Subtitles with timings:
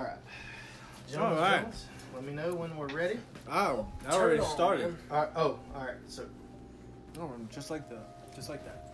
[0.00, 0.16] All right.
[1.18, 1.60] All right.
[1.60, 1.72] gentlemen,
[2.14, 3.18] Let me know when we're ready.
[3.50, 4.96] Oh, I Turn already on, started.
[5.10, 5.28] All right.
[5.36, 5.96] Oh, all right.
[6.06, 6.24] So
[7.20, 7.98] Oh, just like the,
[8.34, 8.86] just like that.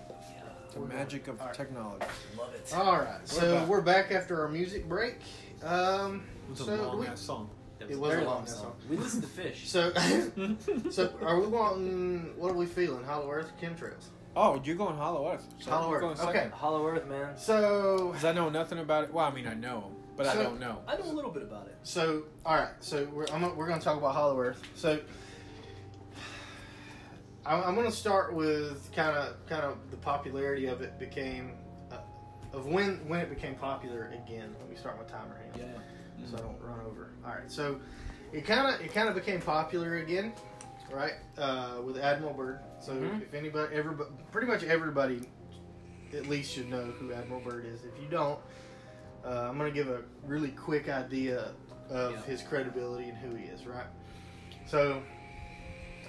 [0.73, 1.55] The We're magic of All right.
[1.55, 2.05] technology.
[2.37, 2.73] Love it.
[2.75, 3.21] all right.
[3.25, 3.69] So back.
[3.69, 5.19] we're back after our music break.
[5.63, 7.51] Um, It's a so long we- ass song.
[7.79, 8.73] That It was a very long song.
[8.91, 9.67] We listened to Phish.
[9.67, 9.93] so
[10.91, 12.33] so are we wanting?
[12.37, 13.05] What are we feeling?
[13.05, 14.07] Hollow Earth, or chemtrails.
[14.35, 15.47] Oh, you're going Hollow Earth.
[15.61, 16.31] So Hollow Earth, going second.
[16.37, 16.51] okay.
[16.53, 17.37] Hollow Earth, man.
[17.39, 19.13] So Because I know nothing about it.
[19.13, 20.79] Well, I mean, I know, but I don't know.
[20.89, 21.77] I know a little bit about it.
[21.83, 22.71] So, all right.
[22.81, 24.61] So we're I'm, we're going to talk about Hollow Earth.
[24.75, 24.99] So
[27.47, 31.53] I'm, I'm going to start with kind of kind of the popularity of it became
[31.93, 31.97] uh,
[32.53, 34.55] of when when it became popular again.
[34.61, 35.65] Let me start my timer here,
[36.19, 36.27] Yeah.
[36.31, 37.11] so I don't run over.
[37.25, 37.51] All right.
[37.51, 37.81] So
[38.33, 40.33] it kind of it kind of became popular again,
[40.91, 41.15] right?
[41.39, 42.61] Uh, with Admiral Byrd.
[42.81, 43.23] So Mhm.
[43.23, 45.21] if anybody, everybody, pretty much everybody,
[46.15, 47.85] at least should know who Admiral Byrd is.
[47.85, 48.39] If you don't.
[49.27, 51.49] Uh, I'm going to give a really quick idea
[51.91, 52.23] of Yeah.
[52.23, 53.87] his credibility and who he is, right?
[54.67, 55.03] So,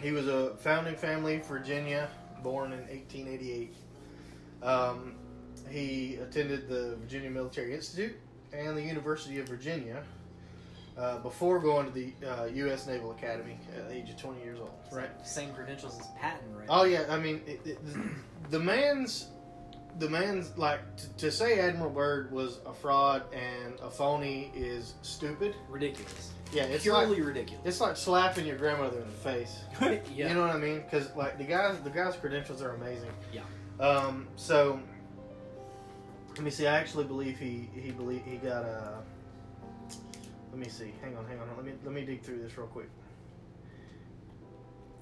[0.01, 2.09] he was a founding family, Virginia,
[2.43, 3.73] born in 1888.
[4.61, 5.15] Um,
[5.69, 8.15] he attended the Virginia Military Institute
[8.53, 10.03] and the University of Virginia
[10.97, 12.87] uh, before going to the uh, U.S.
[12.87, 15.09] Naval Academy at the age of 20 years old, right?
[15.25, 16.67] Same credentials as Patton, right?
[16.69, 17.79] Oh yeah, I mean, it, it,
[18.51, 19.27] the man's,
[19.99, 24.93] the man's like to, to say Admiral Byrd was a fraud and a phony is
[25.01, 25.55] stupid.
[25.69, 26.31] Ridiculous.
[26.51, 27.61] Yeah, it's like Purely ridiculous.
[27.65, 29.59] it's like slapping your grandmother in the face.
[29.81, 30.29] yeah.
[30.29, 30.81] You know what I mean?
[30.81, 33.11] Because like the guys, the guy's credentials are amazing.
[33.33, 33.41] Yeah.
[33.79, 34.27] Um.
[34.35, 34.79] So
[36.31, 36.67] let me see.
[36.67, 38.99] I actually believe he he believe he got a.
[40.51, 40.93] Let me see.
[41.01, 41.47] Hang on, hang on.
[41.57, 42.89] Let me let me dig through this real quick.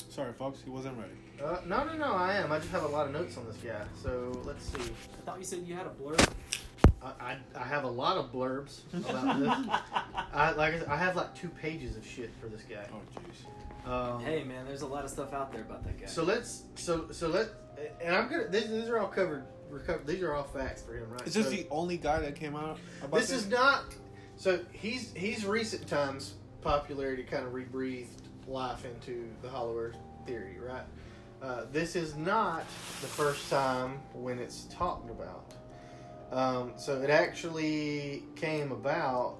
[0.10, 1.12] Sorry, folks, he wasn't ready.
[1.44, 2.14] Uh, no, no, no.
[2.14, 2.52] I am.
[2.52, 3.84] I just have a lot of notes on this guy.
[4.02, 4.82] So let's see.
[4.82, 6.30] I thought you said you had a blurb.
[7.02, 9.50] I, I, I have a lot of blurbs about this.
[10.34, 12.88] I like I, said, I have like two pages of shit for this guy.
[12.92, 13.90] Oh, jeez.
[13.90, 16.08] Um, hey, man, there's a lot of stuff out there about that guy.
[16.08, 17.50] So let's so so let
[18.02, 19.46] and I'm gonna these, these are all covered.
[19.70, 21.26] Recovered, these are all facts for him, right?
[21.28, 23.84] Is this So the only guy that came out about this is not.
[24.38, 28.08] So he's he's recent times popularity kind of rebreathed
[28.48, 30.84] life into the Hollow Earth theory, right?
[31.42, 32.66] Uh, this is not
[33.02, 35.54] the first time when it's talked about.
[36.32, 39.36] Um, so it actually came about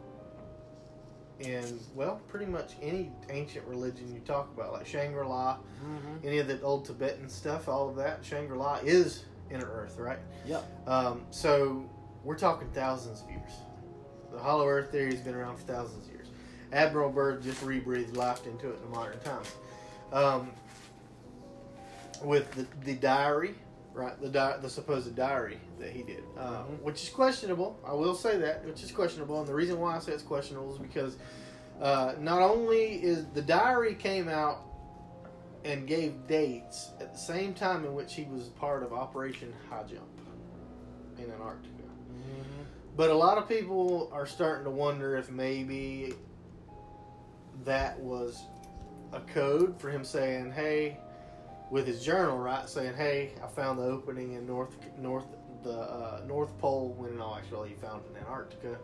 [1.40, 6.28] in well, pretty much any ancient religion you talk about, like Shangri La, Mm-hmm.
[6.28, 8.24] any of the old Tibetan stuff, all of that.
[8.24, 10.20] Shangri La is inner Earth, right?
[10.46, 10.88] Yep.
[10.88, 11.90] Um, so
[12.24, 13.52] we're talking thousands of years.
[14.32, 16.28] The Hollow Earth theory has been around for thousands of years.
[16.72, 19.52] Admiral Byrd just rebreathed life into it in the modern times.
[20.14, 20.52] Um,
[22.24, 23.56] with the, the diary,
[23.94, 24.20] right?
[24.22, 26.82] The di- the supposed diary that he did, uh, Mhm.
[26.82, 27.78] which is questionable.
[27.86, 29.40] I will say that, which is questionable.
[29.40, 31.18] And the reason why I say it's questionable is because
[31.82, 34.62] uh, not only is the diary came out
[35.66, 39.84] and gave dates at the same time in which he was part of Operation High
[39.84, 40.08] Jump
[41.18, 41.72] in Antarctica.
[42.96, 46.14] But a lot of people are starting to wonder if maybe
[47.66, 48.42] that was
[49.12, 50.98] a code for him saying, "Hey,"
[51.72, 52.68] with his journal, right?
[52.70, 55.26] Saying, "Hey, I found the opening in North North
[55.64, 58.78] the uh, North Pole." When in all actuality, he found it in Antarctica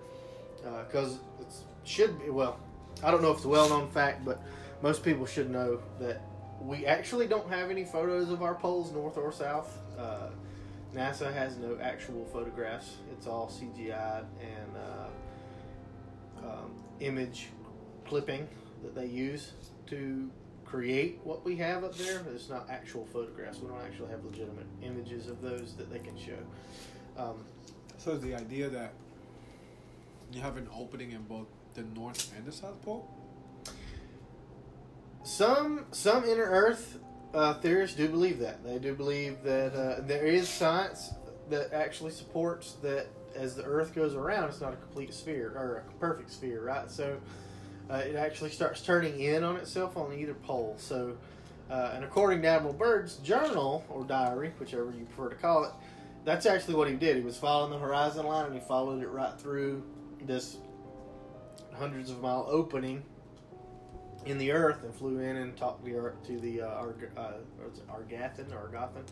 [0.87, 1.53] because it
[1.83, 2.59] should be well.
[3.03, 4.43] I don't know if it's a well-known fact, but
[4.81, 6.21] most people should know that
[6.59, 9.77] we actually don't have any photos of our poles, north or south.
[9.97, 10.27] Uh,
[10.95, 12.97] NASA has no actual photographs.
[13.13, 14.77] It's all CGI and
[16.43, 17.47] uh, um, image
[18.05, 18.47] clipping
[18.83, 19.53] that they use
[19.87, 20.29] to
[20.71, 22.21] create what we have up there.
[22.33, 23.59] It's not actual photographs.
[23.59, 26.37] We don't actually have legitimate images of those that they can show.
[27.17, 27.43] Um,
[27.97, 28.93] So is the idea that
[30.31, 33.05] you have an opening in both the North and the South Pole?
[35.23, 36.97] Some some inner Earth
[37.33, 38.63] uh, theorists do believe that.
[38.63, 41.13] They do believe that uh, there is science
[41.49, 45.83] that actually supports that as the Earth goes around, it's not a complete sphere or
[45.87, 46.89] a perfect sphere, right?
[46.89, 47.17] So
[47.91, 50.75] uh, it actually starts turning in on itself on either pole.
[50.77, 51.17] So,
[51.69, 55.71] uh, and according to Admiral Byrd's journal or diary, whichever you prefer to call it,
[56.23, 57.17] that's actually what he did.
[57.17, 59.83] He was following the horizon line and he followed it right through
[60.21, 60.57] this
[61.73, 63.03] hundreds of mile opening
[64.25, 65.91] in the earth and flew in and talked the
[66.25, 67.33] to the uh, uh,
[67.89, 69.03] Argathan or Argothan.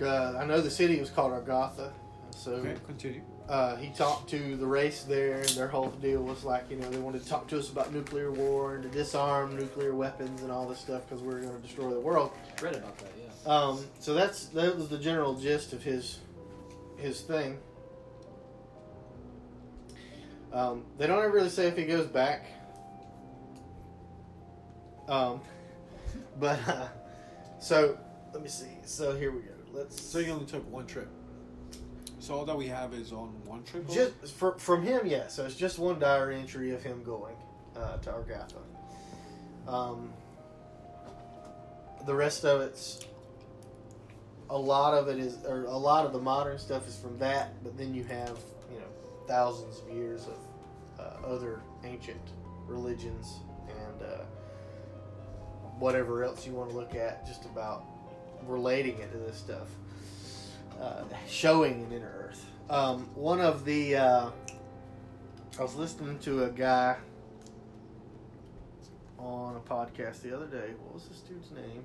[0.00, 1.92] Uh, I know the city was called Argotha.
[2.34, 3.22] So Okay, continue.
[3.48, 6.88] Uh, he talked to the race there, and their whole deal was like, you know,
[6.88, 10.50] they wanted to talk to us about nuclear war and to disarm nuclear weapons and
[10.50, 12.32] all this stuff because we are going to destroy the world.
[12.62, 13.52] Read about that, yeah.
[13.52, 16.20] Um, so that's that was the general gist of his
[16.96, 17.58] his thing.
[20.50, 22.46] Um, they don't ever really say if he goes back.
[25.06, 25.42] Um,
[26.40, 26.88] but uh,
[27.60, 27.98] so
[28.32, 28.78] let me see.
[28.86, 29.50] So here we go.
[29.72, 31.10] Let's So he only took one trip.
[32.24, 33.86] So all that we have is on one trip.
[33.90, 35.02] just for, from him.
[35.04, 35.28] Yeah.
[35.28, 37.36] So it's just one diary entry of him going
[37.76, 38.62] uh, to Argatha.
[39.68, 40.10] Um,
[42.06, 43.04] the rest of it's
[44.48, 47.62] a lot of it is, or a lot of the modern stuff is from that.
[47.62, 48.38] But then you have
[48.72, 48.88] you know
[49.28, 50.38] thousands of years of
[50.98, 52.22] uh, other ancient
[52.66, 54.24] religions and uh,
[55.78, 57.84] whatever else you want to look at, just about
[58.46, 59.68] relating it to this stuff,
[60.80, 62.44] uh, showing in inner Earth.
[62.70, 64.30] Um, one of the uh,
[65.58, 66.96] I was listening to a guy
[69.18, 70.72] on a podcast the other day.
[70.82, 71.84] What was this dude's name?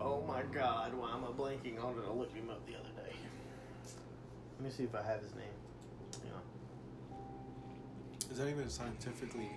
[0.00, 0.94] Oh my God!
[0.94, 2.04] Why am I blanking on it?
[2.08, 3.16] I looked him up the other day.
[4.58, 5.44] Let me see if I have his name.
[6.24, 6.30] Yeah.
[8.30, 9.50] Is that even scientifically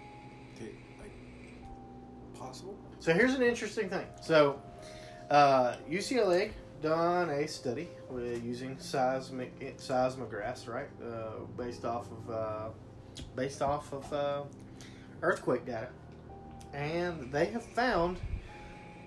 [1.00, 1.14] like
[2.34, 2.76] possible?
[3.00, 4.08] So here's an interesting thing.
[4.22, 4.60] So
[5.32, 6.52] uh, UCLA
[6.82, 7.88] done a study
[8.44, 10.90] using seismic seismographs, right?
[11.02, 12.70] Uh, based off of uh,
[13.36, 14.42] based off of uh,
[15.22, 15.88] earthquake data,
[16.74, 18.20] and they have found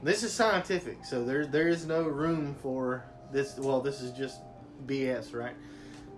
[0.03, 1.05] this is scientific.
[1.05, 3.59] So there there is no room for this.
[3.59, 4.41] Well, this is just
[4.87, 5.55] BS, right?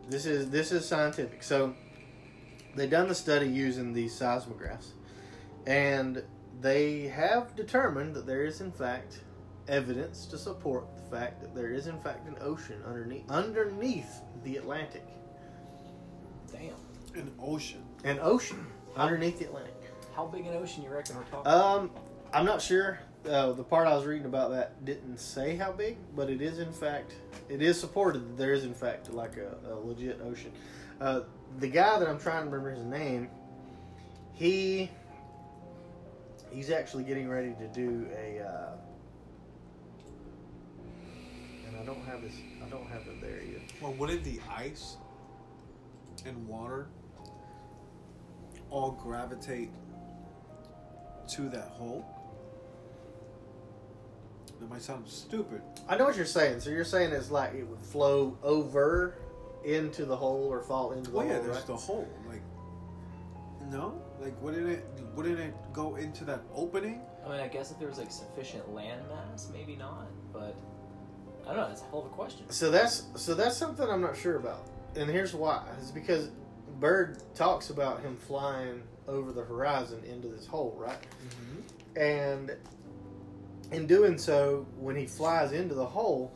[0.08, 1.42] This is this is scientific.
[1.42, 1.74] So
[2.76, 4.90] they done the study using these seismographs,
[5.66, 6.22] and
[6.60, 9.20] they have determined that there is in fact
[9.68, 14.56] evidence to support the fact that there is in fact an ocean underneath underneath the
[14.56, 15.06] Atlantic.
[16.52, 16.74] Damn.
[17.14, 17.82] An ocean.
[18.04, 18.66] An ocean
[18.96, 19.74] underneath the Atlantic.
[20.14, 21.50] How big an ocean you reckon we're talking?
[21.50, 21.90] Um,
[22.32, 23.00] I'm not sure.
[23.28, 26.58] Uh, the part I was reading about that didn't say how big, but it is
[26.58, 27.14] in fact
[27.48, 30.52] it is supported that there is in fact like a, a legit ocean.
[31.00, 31.20] Uh,
[31.58, 33.28] the guy that I'm trying to remember his name,
[34.34, 34.90] he
[36.50, 38.85] he's actually getting ready to do a, uh, and
[41.80, 42.34] I don't have this.
[42.64, 43.60] I don't have it there yet.
[43.80, 44.96] Well, wouldn't the ice
[46.24, 46.88] and water
[48.70, 49.70] all gravitate
[51.28, 52.04] to that hole?
[54.60, 55.60] That might sound stupid.
[55.88, 56.60] I know what you're saying.
[56.60, 59.18] So you're saying it's like it would flow over
[59.64, 61.66] into the hole or fall into the Well, yeah, hole, there's right?
[61.66, 62.08] the hole.
[62.26, 62.42] Like,
[63.70, 64.84] no, like wouldn't it?
[65.14, 67.00] Wouldn't it go into that opening?
[67.24, 70.06] I mean, I guess if there was like sufficient land mass, maybe not.
[70.32, 70.56] But
[71.46, 71.68] I don't know.
[71.68, 72.50] That's a hell of a question.
[72.50, 76.30] So that's so that's something I'm not sure about, and here's why: is because
[76.80, 80.98] Byrd talks about him flying over the horizon into this hole, right?
[81.00, 82.00] Mm-hmm.
[82.00, 82.56] And
[83.72, 86.32] in doing so, when he flies into the hole,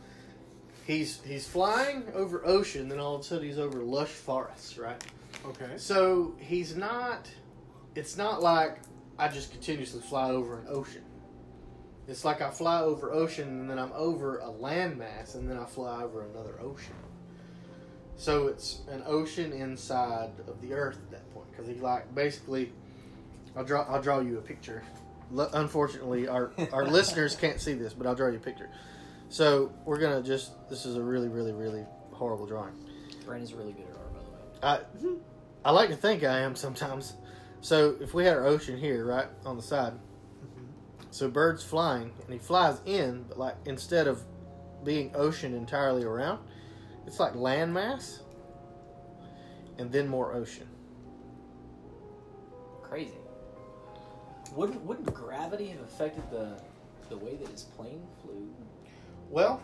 [0.87, 5.03] he's he's flying over ocean, then all of a sudden he's over lush forests, right?
[5.47, 5.77] Okay.
[5.77, 7.29] So he's not.
[7.95, 8.79] It's not like
[9.19, 11.03] I just continuously fly over an ocean.
[12.11, 15.65] It's like I fly over ocean and then I'm over a landmass and then I
[15.65, 16.95] fly over another ocean.
[18.17, 22.73] So it's an ocean inside of the earth at that point because he like basically.
[23.57, 23.83] I'll draw.
[23.89, 24.83] I'll draw you a picture.
[25.35, 28.69] Unfortunately, our our listeners can't see this, but I'll draw you a picture.
[29.29, 30.53] So we're gonna just.
[30.69, 32.75] This is a really, really, really horrible drawing.
[33.25, 35.21] Brandon's really good at art, by the way.
[35.65, 37.15] I I like to think I am sometimes.
[37.63, 39.93] So if we had our ocean here, right on the side,
[41.11, 44.23] so Byrd's flying and he flies in, but like instead of
[44.85, 46.39] being ocean entirely around,
[47.07, 48.21] it's like landmass,
[49.79, 50.69] and then more ocean.
[52.83, 53.15] Crazy.
[54.55, 56.61] Wouldn't wouldn't gravity have affected the
[57.09, 58.49] the way that his plane flew?
[59.29, 59.61] Well,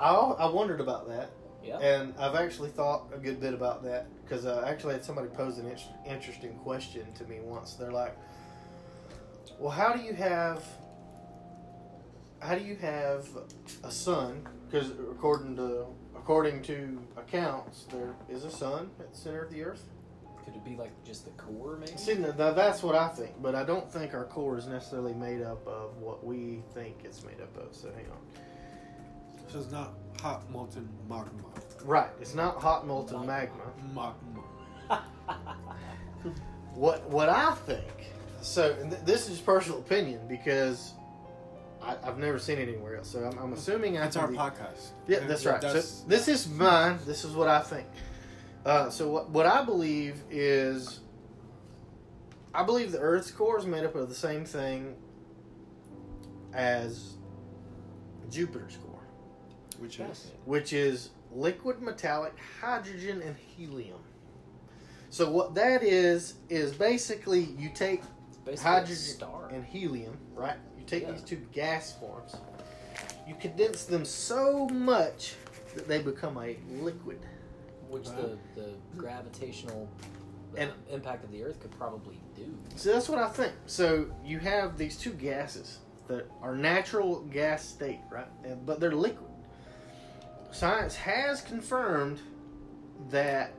[0.00, 1.30] I I wondered about that,
[1.62, 1.78] Yeah.
[1.78, 5.28] and I've actually thought a good bit about that because uh, I actually had somebody
[5.28, 7.74] pose an in- interesting question to me once.
[7.74, 8.16] They're like,
[9.62, 10.64] "Well, how do you have
[12.40, 13.28] how do you have
[13.84, 14.44] a sun?
[14.68, 19.62] Because according to according to accounts, there is a sun at the center of the
[19.62, 19.84] earth.
[20.44, 21.96] Could it be like just the core, maybe?
[21.96, 25.14] See, now, now that's what I think, but I don't think our core is necessarily
[25.14, 27.72] made up of what we think it's made up of.
[27.72, 28.42] So hang on.
[29.46, 31.30] So it's not hot molten magma.
[31.84, 33.62] Right, it's not hot molten magma.
[33.94, 35.04] Magma.
[36.74, 38.11] What what I think.
[38.42, 40.92] So and th- this is personal opinion because
[41.82, 43.08] I, I've never seen it anywhere else.
[43.10, 44.90] So I'm, I'm assuming That's after our the- podcast.
[45.06, 45.60] Yeah, And that's right.
[45.60, 46.98] that's- so this is mine.
[47.06, 47.86] This is what I think.
[48.64, 51.00] Uh, so what what I believe is,
[52.54, 54.94] I believe the Earth's core is made up of the same thing
[56.52, 57.14] as
[58.30, 59.00] Jupiter's core,
[59.78, 63.98] which is which is liquid metallic hydrogen and helium.
[65.10, 68.08] So what that is is basically you take It's
[68.44, 69.48] basically a hydrogen star.
[69.50, 70.56] and helium, right?
[70.78, 71.12] You take Yeah.
[71.12, 72.34] these two gas forms,
[73.26, 75.34] you condense them so much
[75.74, 77.20] that they become a liquid.
[77.88, 79.86] which the, the gravitational
[80.54, 82.46] uh, And- impact of the Earth could probably do.
[82.76, 83.52] So that's what I think.
[83.66, 88.26] So you have these two gases that are natural gas state, right?
[88.44, 89.30] And, but they're liquid.
[90.52, 92.20] Science has confirmed
[93.10, 93.52] that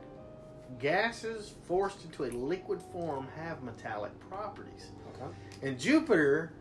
[0.78, 4.90] gases forced into a liquid form have metallic properties.
[5.14, 5.32] Okay.
[5.62, 6.52] And Jupiter,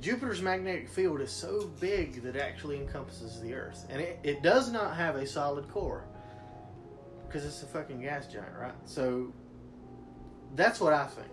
[0.00, 4.42] Jupiter's magnetic field is so big that it actually encompasses the Earth, and it, it
[4.42, 6.04] does not have a solid core
[7.26, 8.72] because it's a fucking gas giant, right?
[8.84, 9.32] So
[10.54, 11.28] that's what I think.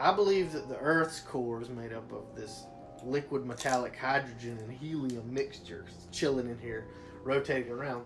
[0.00, 2.64] I believe that the Earth's core is made up of this
[3.04, 6.86] liquid metallic hydrogen and helium mixture chilling in here,
[7.22, 8.04] rotating around.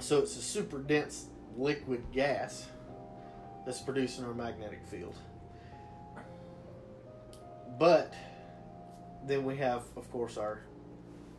[0.00, 1.26] So it's a super dense
[1.58, 2.68] liquid gas
[3.66, 5.16] that's producing our magnetic field.
[7.78, 8.14] But
[9.26, 10.62] then we have, of course, our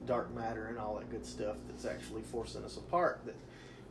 [0.05, 3.21] dark matter and all that good stuff that's actually forcing us apart.
[3.25, 3.35] That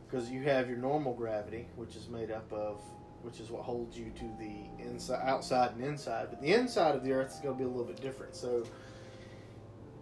[0.09, 2.81] because you have your normal gravity, which is made up of,
[3.21, 6.27] which is what holds you to the inside, outside, and inside.
[6.29, 8.35] But the inside of the Earth is going to be a little bit different.
[8.35, 8.65] So,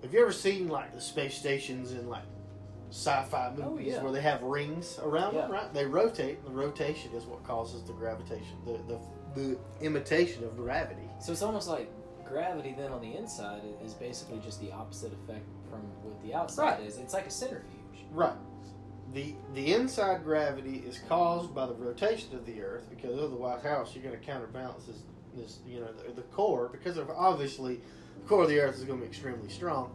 [0.01, 2.23] have you ever seen like the space stations in like
[2.89, 4.03] sci-fi Oh, movies yeah.
[4.03, 5.51] where they have rings around them?
[5.51, 5.73] Right?
[5.73, 6.37] They rotate.
[6.39, 8.99] and The rotation is what causes the gravitation, the the,
[9.35, 11.09] the imitation of gravity.
[11.19, 11.89] So it's almost like
[12.25, 16.79] gravity then on the inside is basically just the opposite effect from what the outside
[16.79, 16.87] Right.
[16.87, 16.97] is.
[16.97, 18.05] It's like a centrifuge.
[18.11, 18.33] Right.
[19.13, 23.77] The the inside gravity is caused by the rotation of the Earth because otherwise, how
[23.77, 25.03] else you're going to counterbalance this,
[25.35, 27.79] this you know the, the core because of obviously
[28.21, 29.91] the core of the Earth is going to be extremely strong.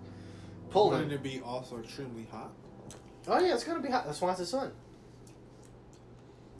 [0.71, 0.93] Pulling.
[1.01, 2.53] Wouldn't it be also extremely hot?
[3.29, 4.05] Oh yeah, it's going to be hot.
[4.07, 4.73] That's why it's the sun.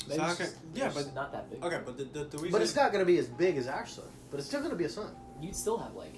[0.09, 1.63] Maybe So it's okay, just- yeah, it's but not that big.
[1.65, 3.67] okay, but the, the, the reason But it's not going to be as big as
[3.69, 4.05] our sun.
[4.31, 5.15] But it's still going to be a sun.
[5.41, 6.15] You'd still have like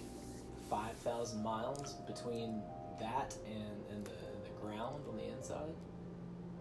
[0.71, 2.63] five thousand miles between
[3.01, 5.73] that and, and the, the ground on the inside.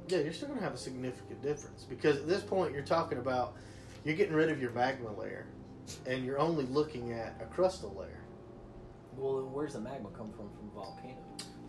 [0.10, 3.18] Yeah, you're still going to have a significant difference because at this point you're talking
[3.20, 3.56] about
[4.04, 5.46] you're getting rid of your magma layer,
[6.06, 8.20] and you're only looking at a crustal layer.
[9.16, 11.23] Well, then where's the magma come from from volcanoes?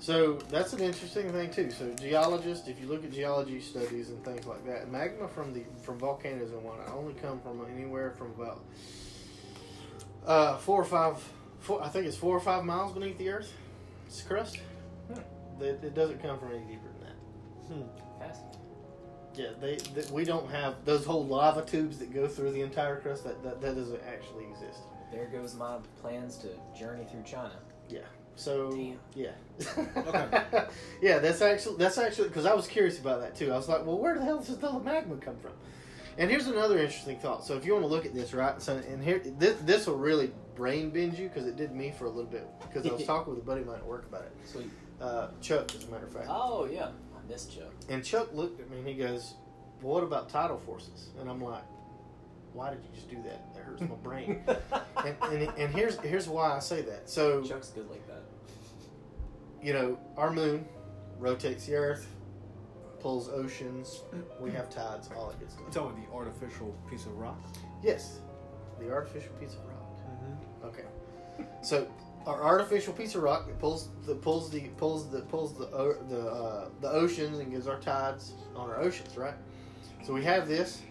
[0.04, 1.70] So that's an interesting thing too.
[1.70, 5.62] So geologists, if you look at geology studies and things like that, magma from the
[5.82, 8.62] from volcanoes and whatnot only come from anywhere from about
[10.26, 11.16] uh, four or five,
[11.60, 13.50] four, I think it's four or five miles beneath the Earth.
[14.06, 14.58] It's crust.
[15.10, 15.62] Hmm.
[15.62, 17.16] It, it doesn't come from any deeper than that.
[18.18, 18.60] Fascinating.
[19.34, 23.00] Yeah, they, they we don't have those whole lava tubes that go through the entire
[23.00, 23.24] crust.
[23.24, 24.80] That that, that doesn't actually exist.
[25.10, 27.56] There goes my plans to journey through China.
[28.36, 28.98] So Damn.
[29.14, 29.30] yeah,
[29.96, 30.64] Okay.
[31.02, 31.18] yeah.
[31.18, 33.52] That's actually that's actually because I was curious about that too.
[33.52, 35.52] I was like, well, where the hell does the magma come from?
[36.16, 37.44] And here's another interesting thought.
[37.44, 38.60] So if you want to look at this, right?
[38.60, 42.06] So and here this this will really brain bend you because it did me for
[42.06, 44.22] a little bit because I was talking with a buddy of mine at work about
[44.22, 44.32] it.
[44.44, 44.70] Sweet.
[45.00, 46.26] Uh, Chuck, as a matter of fact.
[46.28, 47.68] Oh yeah, I missed Joe.
[47.88, 49.34] And Chuck looked at me and he goes,
[49.82, 51.64] well, "What about tidal forces?" And I'm like,
[52.52, 53.52] "Why did you just do that?
[53.54, 54.44] That hurts my brain."
[55.04, 57.10] and, and and here's here's why I say that.
[57.10, 58.13] So Chuck's good like that.
[59.64, 60.66] You know, our moon
[61.18, 62.06] rotates the Earth,
[63.00, 64.02] pulls oceans.
[64.38, 65.70] We have tides, all that good stuff.
[65.70, 67.40] talking the artificial piece of rock.
[67.82, 68.18] Yes,
[68.78, 69.98] the artificial piece of rock.
[70.06, 70.66] Mm-hmm.
[70.66, 71.88] Okay, so
[72.26, 76.02] our artificial piece of rock that pulls the pulls the pulls the pulls the o-
[76.10, 79.34] the uh, the oceans and gives our tides on our oceans, right?
[80.04, 80.82] So we have this.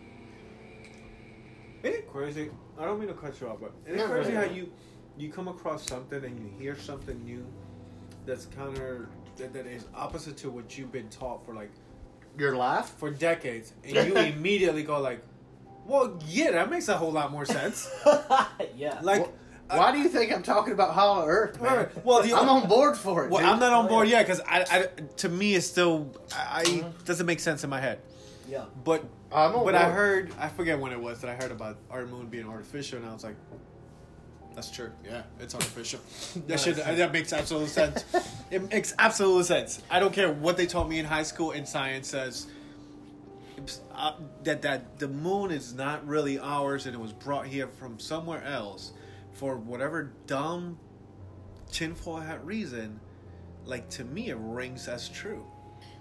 [1.83, 2.49] Isn't it crazy?
[2.79, 4.47] I don't mean to cut you off, but isn't it no, crazy no.
[4.47, 4.71] how you
[5.15, 7.45] you come across something and you hear something new
[8.25, 11.71] that's counter that, that is opposite to what you've been taught for like
[12.37, 12.89] Your life.
[12.97, 15.23] for decades, and you immediately go like,
[15.85, 17.89] "Well, yeah, that makes a whole lot more sense."
[18.75, 18.99] yeah.
[19.01, 19.25] Like,
[19.69, 21.89] Wh- Why do you think I'm talking about Hollow Earth, man?
[22.03, 23.31] Well, the- I'm on board for it.
[23.31, 23.49] well, dude.
[23.49, 24.17] I'm not on Oh, board yeah.
[24.19, 24.87] yet because I, I,
[25.17, 27.05] to me, it's still I, I Mhm.
[27.05, 27.99] doesn't make sense in my head.
[28.47, 28.65] yeah.
[28.83, 31.77] But I'm on But I heard, I forget when it was that I heard about
[31.89, 33.35] our moon being artificial, and I was like,
[34.55, 34.91] "That's true.
[35.05, 35.99] Yeah, it's artificial.
[36.47, 38.05] that should that makes absolute sense.
[38.51, 39.81] it makes absolute sense.
[39.89, 42.47] I don't care what they taught me in high school in science says
[43.95, 47.99] uh, that that the moon is not really ours, and it was brought here from
[47.99, 48.93] somewhere else
[49.33, 50.77] for whatever dumb
[51.71, 52.99] tinfoil hat reason.
[53.65, 55.45] Like to me, it rings as true.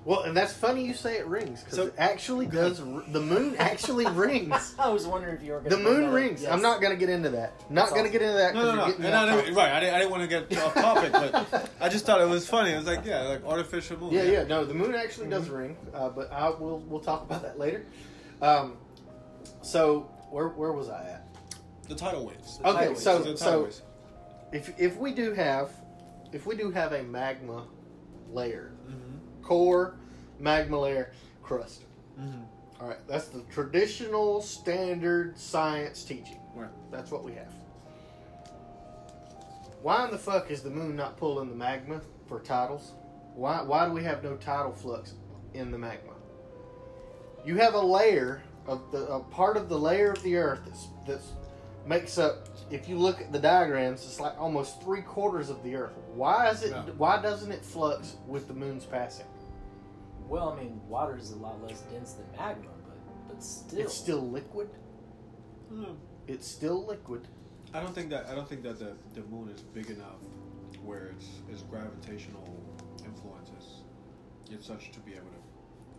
[0.05, 2.79] Well, and that's funny you say it rings because So- it actually does.
[2.79, 4.75] The moon actually rings.
[4.77, 6.45] I was wondering if you were going to The to moon rings.
[6.45, 7.53] I'm not gonna get into that.
[7.71, 8.13] Not gonna awesome.
[8.13, 8.55] get into that.
[8.55, 8.87] No, 'cause no, you're no.
[8.89, 9.57] getting And off I didn't, topic.
[9.57, 12.29] right, I didn't, I didn't want to get off topic, but I just thought it
[12.29, 12.73] was funny.
[12.73, 14.13] It was like, yeah, like artificial moon.
[14.13, 14.43] Yeah, yeah.
[14.43, 15.55] No, the moon actually does Mm-hmm.
[15.57, 16.81] ring, uh, but I will.
[16.81, 17.85] We'll talk about that later.
[18.41, 18.77] Um,
[19.63, 21.27] so where where was I at?
[21.89, 22.59] The tidal waves.
[22.59, 23.03] The Okay, tidal waves.
[23.05, 23.83] so The so waves.
[24.53, 25.71] if if we do have
[26.33, 27.67] if we do have a magma
[28.33, 28.72] layer.
[29.43, 29.95] Core
[30.39, 31.83] magma layer crust.
[32.19, 32.45] Mhm.
[32.81, 36.41] All right, that's the traditional standard science teaching.
[36.55, 36.69] Right.
[36.91, 37.53] That's what we have.
[39.83, 42.93] Why in the fuck is the moon not pulling the magma for tidals?
[43.35, 45.15] Why why do we have no tidal flux
[45.55, 46.13] in the magma?
[47.45, 50.89] You have a layer of the a part of the layer of the earth that's
[51.07, 51.33] that's
[51.87, 55.75] makes up if you look at the diagrams, it's like almost three quarters of the
[55.75, 55.93] earth.
[56.15, 56.83] Why is it Yeah.
[56.97, 59.27] why doesn't it flux with the moon's passing?
[60.33, 63.81] Well, I mean, water is a lot less dense than magma, but but still.
[63.81, 64.71] It's still liquid.
[65.69, 65.97] Hmm.
[66.27, 67.29] It's still liquid.
[67.75, 70.23] I don't think that I don't think that the, the moon is big enough
[70.83, 72.49] where its its gravitational
[73.05, 73.83] influences
[74.51, 75.43] it's such to be able to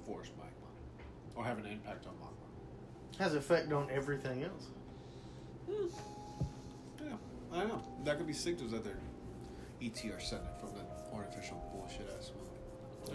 [0.04, 0.72] force magma
[1.36, 3.20] or have an impact on magma.
[3.20, 4.70] Has effect on everything else.
[7.00, 7.13] Yeah,
[7.52, 7.84] I don't know.
[8.04, 8.98] That could be signals that they're
[9.80, 12.43] ET are sending from that artificial bullshit ass moon.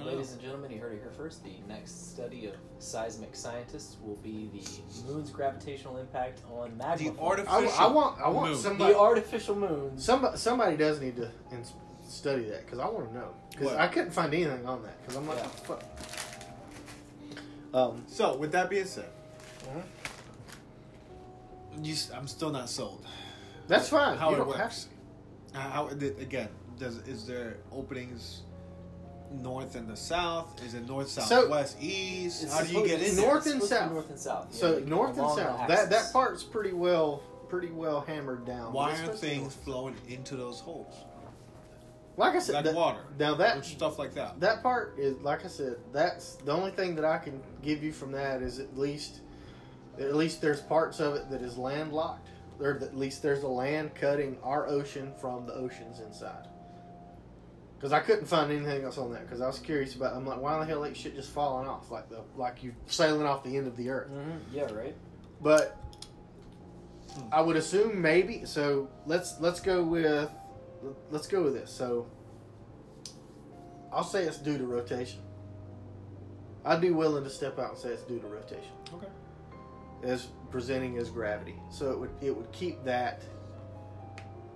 [0.00, 1.42] I don't Ladies and gentlemen, you heard it here first.
[1.44, 6.96] The next study of seismic scientists will be the moon's gravitational impact on magma.
[7.10, 7.26] The flow.
[7.26, 8.58] artificial I, I want I want moon.
[8.60, 10.04] somebody the artificial moons.
[10.04, 11.72] somebody somebody does need to ins-
[12.08, 13.76] study that because I want to know because What?
[13.80, 15.48] I couldn't find anything on that because I'm like Yeah.
[15.48, 15.82] fuck.
[17.74, 19.10] Um, So with that being said,
[19.66, 19.82] Mhm.
[21.84, 23.04] you, s- I'm still not sold.
[23.66, 24.16] that's fine.
[24.16, 24.88] How you it don't have works?
[25.54, 26.48] Uh, How it- again?
[26.78, 28.42] Does is there openings
[29.30, 30.62] north and the south?
[30.64, 32.48] Is it north, south, So- west, east?
[32.48, 33.52] How do you get it's in north there?
[33.54, 33.92] and supposed to be south.
[33.92, 34.54] North and south.
[34.54, 35.68] So yeah, like north and south.
[35.68, 38.72] That that part's pretty well pretty well hammered down.
[38.72, 40.94] Why aren't supposed to be things flowing into those holes?
[42.16, 43.00] Like I said, Like that- water.
[43.18, 44.40] Now that stuff like that.
[44.40, 45.76] that part is like I said.
[45.92, 49.20] That's the only thing that I can give you from that is at least
[49.98, 52.28] at least there's parts of it that is landlocked.
[52.60, 56.48] Or at least there's a land cutting our ocean from the oceans inside.
[57.78, 59.22] Because I couldn't find anything else on that.
[59.22, 60.14] Because I was curious about.
[60.14, 63.24] I'm like, why the hell ain't shit just falling off like the like you sailing
[63.26, 64.10] off the end of the earth?
[64.10, 64.96] Mhm, Yeah, right.
[65.40, 65.76] But
[67.14, 67.28] Hmm.
[67.32, 68.44] I would assume maybe.
[68.44, 70.28] So let's let's go with
[71.10, 71.70] let's go with this.
[71.70, 72.06] So
[73.92, 75.20] I'll say it's due to rotation.
[76.64, 79.06] I'd be willing to step out and say it's due to rotation Okay.
[80.02, 81.54] as presenting as gravity.
[81.70, 83.22] So it would it would keep that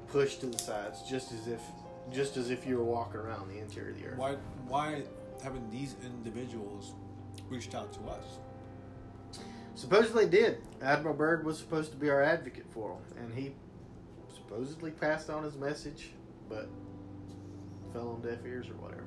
[0.09, 1.61] pushed to the sides, just as if
[2.11, 4.19] just as if you were walking around the interior of the earth.
[4.19, 4.37] Why
[4.69, 5.03] why
[5.43, 6.93] haven't these individuals
[7.49, 8.25] reached out to us?
[9.75, 10.59] Supposedly did.
[10.83, 13.55] Admiral Byrd was supposed to be our advocate for him, and he
[14.35, 16.11] supposedly passed on his message,
[16.49, 16.69] but
[17.93, 19.05] fell on deaf ears or whatever.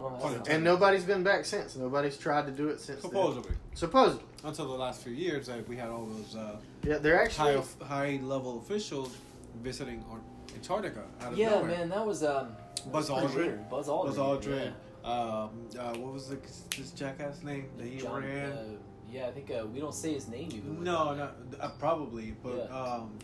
[0.00, 0.36] Oh, that's Funny.
[0.38, 1.76] not- And nobody's been back since.
[1.76, 3.02] Nobody's tried to do it since.
[3.02, 3.10] then.
[3.10, 3.52] Supposedly.
[3.74, 4.24] Supposedly.
[4.42, 7.62] Until the last few years, like, we had all those uh, Yeah, they're high actually.
[7.86, 9.14] high level officials
[9.62, 10.20] visiting Ar-
[10.54, 11.68] Antarctica out of yeah, nowhere.
[11.70, 12.48] man, that was um.
[12.76, 13.36] that Buzz was Aldrin.
[13.36, 13.70] weird.
[13.70, 14.06] Buzz Aldrin.
[14.06, 14.72] Buzz Aldrin.
[15.04, 16.36] Um, uh, what was the,
[16.76, 18.52] this jackass name that he John, ran?
[18.52, 18.64] uh,
[19.10, 20.82] yeah, I think uh, we don't say his name even.
[20.84, 21.28] no, no,
[21.60, 22.78] uh, probably, but Yeah.
[22.80, 23.18] um,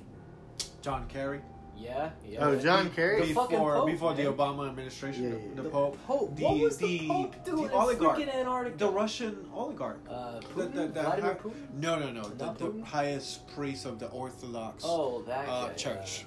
[0.82, 1.40] John Kerry.
[1.76, 2.44] Yeah, yeah.
[2.44, 3.20] Oh, John Kerry?
[3.28, 4.24] The fucking before Pope, before the.
[4.24, 5.42] Obama administration, Yeah, the, yeah.
[5.54, 6.34] the The Pope, Pope.
[6.36, 8.76] the what was the, the Pope doing the in oligarch, freaking Antarctica?
[8.78, 10.00] the Russian oligarch.
[10.10, 10.74] Uh, Putin?
[10.74, 11.74] the- the Vladimir hi- Putin?
[11.74, 12.22] No, no, no.
[12.28, 16.24] The, Not the highest priest of the Orthodox Oh, that uh, guy, church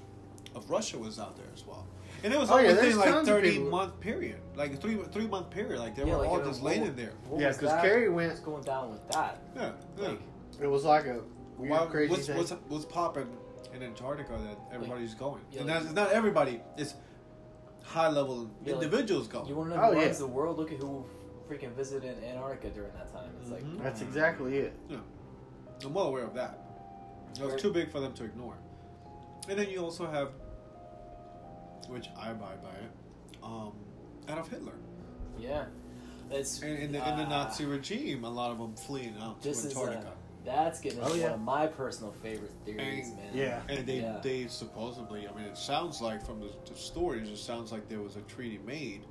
[0.55, 1.85] of Russia was out there as well.
[2.23, 5.49] And it was Oh, yeah, within like thirty month period, like a three three month
[5.49, 5.79] period.
[5.79, 7.13] Like they Yeah, were like, all just what- laying there.
[7.27, 7.81] What Yeah, because that?
[7.83, 8.45] Kerry What's went.
[8.45, 9.41] going down with that?
[9.55, 10.07] Yeah, yeah.
[10.09, 10.19] Like,
[10.61, 11.21] It was like a
[11.57, 12.37] weird, Why- crazy what's, thing.
[12.37, 13.27] what's what's popping
[13.73, 15.41] in Antarctica that everybody's going?
[15.51, 16.61] yeah, and like- that's it's not everybody.
[16.77, 16.93] It's
[17.83, 19.47] high level Yeah, like- individuals going.
[19.47, 20.05] you want to know Oh, who yeah.
[20.05, 20.57] runs the world?
[20.59, 21.03] Look at who
[21.49, 23.31] freaking visited Antarctica during that time.
[23.41, 23.81] It's like, Mhm.
[23.81, 24.73] That's exactly it.
[25.83, 26.59] I'm well aware of that.
[27.39, 28.55] It was too big for them to ignore.
[29.49, 30.29] And then you also have,
[31.89, 32.91] which I abide by it,
[33.43, 33.73] um,
[34.29, 34.73] Adolf Hitler.
[35.39, 35.65] yeah,
[36.29, 39.41] it's And in the, in the ah, Nazi regime, a lot of them fleeing out
[39.41, 40.11] to This is uh, Antarctica.
[40.45, 41.23] that's getting Oh, into yeah.
[41.25, 43.29] one of my personal favorite theories, And- man.
[43.33, 43.61] Yeah.
[43.69, 44.19] and they, yeah.
[44.23, 48.01] they supposedly, I mean, it sounds like from the, the stories, it sounds like there
[48.01, 49.01] was a treaty made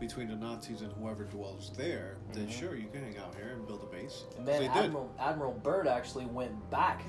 [0.00, 2.16] between the Nazis and whoever dwells there.
[2.32, 2.50] That Mhm.
[2.50, 4.24] sure you can hang out here and build a base.
[4.36, 4.76] And man, they did.
[4.86, 7.02] Admiral Admiral Byrd actually went back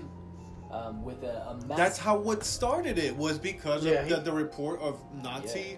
[0.74, 4.14] um, with a, a mass- That's how what started it was because Yeah, of he-
[4.16, 5.78] the, the report of Nazi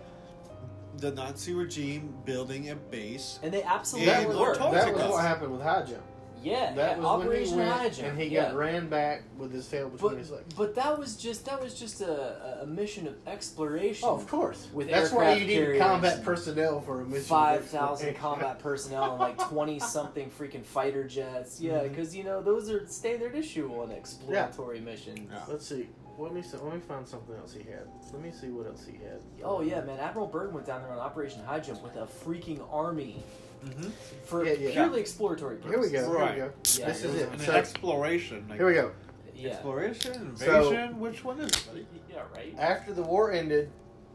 [1.00, 3.40] the Nazi regime building a base.
[3.44, 4.72] and they absolutely Yeah, That was, Lord were.
[4.72, 6.02] That was what happened with High Jump.
[6.46, 8.44] Yeah, That yeah, was when he Operation went High and he yeah.
[8.44, 10.54] got ran back with his tail between But his legs.
[10.56, 14.08] but that was just that was just a, a mission of exploration.
[14.08, 14.68] Oh, of course.
[14.72, 17.24] With That's why aircraft you need combat personnel for a mission.
[17.24, 21.60] Five thousand combat personnel and like twenty something freaking fighter jets.
[21.60, 21.90] Yeah, mm-hmm.
[21.90, 25.28] because you know those are standard issue on exploratory missions.
[25.32, 25.40] Yeah.
[25.48, 25.88] Let's see.
[26.18, 27.88] Let me see, let me find something else he had.
[28.14, 29.20] Let me see what else he had.
[29.44, 30.00] Oh yeah, man!
[30.00, 33.22] Admiral Byrd went down there on Operation High Jump with a freaking army
[33.66, 33.90] Mm-hmm.
[34.26, 34.72] for Yeah, yeah.
[34.72, 36.08] purely exploratory Here we purposes.
[36.08, 36.14] go.
[36.14, 36.36] Right.
[36.36, 36.54] Here we go.
[36.80, 37.30] Yeah, this is it.
[37.32, 38.46] An So, exploration.
[38.48, 38.92] Like, here we go.
[39.36, 39.50] Yeah.
[39.52, 41.00] Exploration, So- invasion.
[41.00, 41.88] Which one is it, buddy?
[42.12, 42.22] Yeah.
[42.34, 42.56] Right.
[42.58, 43.70] After the war ended,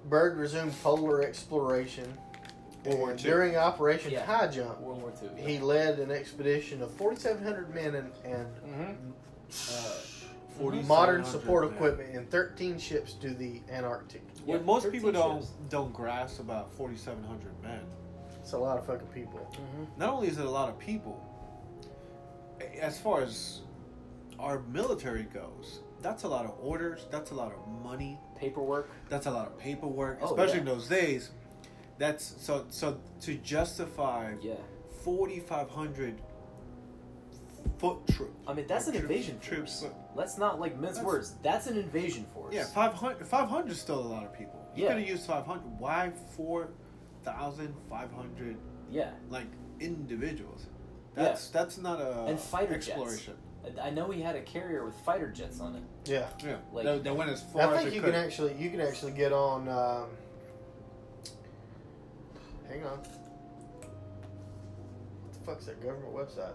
[0.08, 2.16] Byrd resumed polar exploration.
[2.86, 3.16] World War II.
[3.18, 4.24] during Operation Yeah.
[4.24, 5.46] High Jump, World War II, Yeah.
[5.46, 10.66] he led an expedition of 4,700 men and, and mm-hmm.
[10.66, 11.74] uh, modern support men.
[11.74, 14.22] equipment in 13 ships to the Antarctic.
[14.46, 15.52] What Yeah, most 13 people don't ships.
[15.68, 17.80] don't grasp about 4,700 men.
[18.50, 19.38] It's a lot of fucking people.
[19.52, 19.84] Mm-hmm.
[19.96, 21.22] Not only is it a lot of people,
[22.80, 23.60] as far as
[24.40, 27.06] our military goes, that's a lot of orders.
[27.12, 28.18] That's a lot of money.
[28.34, 28.90] Paperwork.
[29.08, 30.60] That's a lot of paperwork, Oh, especially yeah.
[30.62, 31.30] in those days.
[31.98, 34.54] That's so so to justify Yeah.
[35.04, 36.20] 4,500
[37.78, 38.32] foot troops.
[38.48, 39.92] I mean, that's an Troops- invasion troops, force.
[39.92, 41.34] but- Let's not like mince That's- words.
[41.44, 42.52] That's an invasion force.
[42.52, 44.58] Yeah, 500, 500 is still a lot of people.
[44.74, 44.88] You Yeah.
[44.94, 45.78] could have used 500.
[45.78, 46.10] Why
[47.24, 48.56] 4,500
[48.90, 49.10] Yeah.
[49.28, 49.46] like
[49.80, 50.66] individuals?
[51.14, 52.88] That's that's not a And fighter jets.
[52.88, 53.34] exploration.
[53.78, 55.82] I- I know he had a carrier with fighter jets on it.
[56.06, 56.28] Yeah.
[56.42, 58.14] Yeah, Like- they, they went as far I as think they you could.
[58.14, 59.68] can actually you can actually get on.
[59.68, 60.06] Um,
[62.68, 62.98] hang on.
[62.98, 63.04] What
[65.32, 66.54] the fuck's that government website?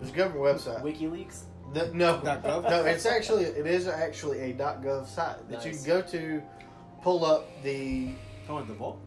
[0.00, 0.82] There's a government website.
[0.82, 1.44] WikiLeaks.
[1.72, 6.02] The- no, no, it's actually it is actually a .gov site that you can go
[6.02, 6.42] to,
[7.00, 8.10] pull up the
[8.48, 8.98] Oh, in the vault.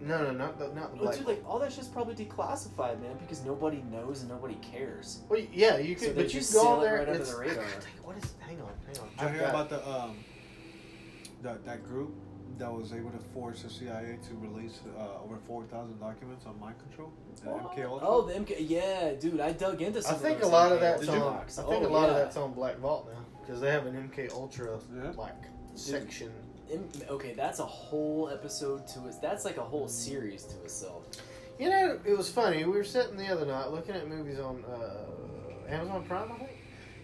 [0.00, 1.16] no no not the not the But black.
[1.18, 5.20] dude, like all that shit's probably declassified, man, because nobody knows and nobody cares.
[5.28, 6.98] well, yeah, you So could, they but you just can go sail on it there.
[6.98, 7.64] right under it's, the radar.
[8.04, 8.34] What is?
[8.40, 9.08] Hang on, hang on.
[9.08, 10.16] Did you I've hear got- about the um
[11.42, 12.14] that that group
[12.58, 16.58] that was able to force the CIA to release uh, over four thousand documents on
[16.60, 17.12] mind control?
[17.42, 18.08] The MK Ultra.
[18.08, 18.56] Oh, the MK.
[18.60, 20.18] Yeah, dude, I dug into I some.
[20.20, 21.32] think of a those lot of MK that's Ultra on.
[21.32, 21.56] I docs.
[21.56, 22.22] think Oh, a lot of yeah.
[22.22, 25.10] that's on Black Vault now because they have an MK Ultra Yeah.
[25.16, 25.34] like
[25.74, 26.30] section.
[26.72, 29.16] M- okay, that's a whole episode to it.
[29.20, 31.04] That's like a whole series to itself.
[31.58, 32.64] You know, it was funny.
[32.64, 36.50] We were sitting the other night looking at movies on uh, Amazon Prime, I think.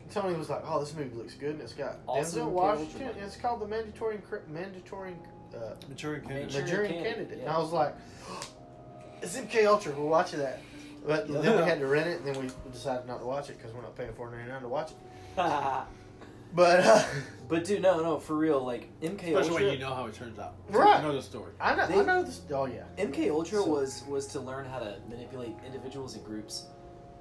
[0.02, 2.52] And Tony was like, "Oh, this movie looks good," and it's got Awesome Denzel MK
[2.52, 3.02] Washington.
[3.08, 5.14] And It's called the Mandatory Incri- Mandatory
[5.54, 6.52] uh, Manchurian Candidate.
[6.52, 7.38] Manchurian Manchurian Candidate, Candidate.
[7.38, 7.56] And yeah.
[7.56, 7.94] I was like,
[9.22, 9.92] "It's MK Ultra.
[9.92, 10.60] We're watching that."
[11.06, 13.56] But then we had to rent it, and then we decided not to watch it
[13.58, 14.96] because we're not paying four ninety nine to watch it.
[16.54, 17.04] But uh,
[17.48, 18.64] but dude, no, no, for real.
[18.64, 19.54] Like MK Especially Ultra.
[19.66, 20.54] when you know how it turns out.
[20.68, 21.00] Right.
[21.00, 21.52] You know the story.
[21.60, 22.42] I know, I They- know this.
[22.52, 26.66] Oh yeah, MK Ultra So- was was to learn how to manipulate individuals and groups,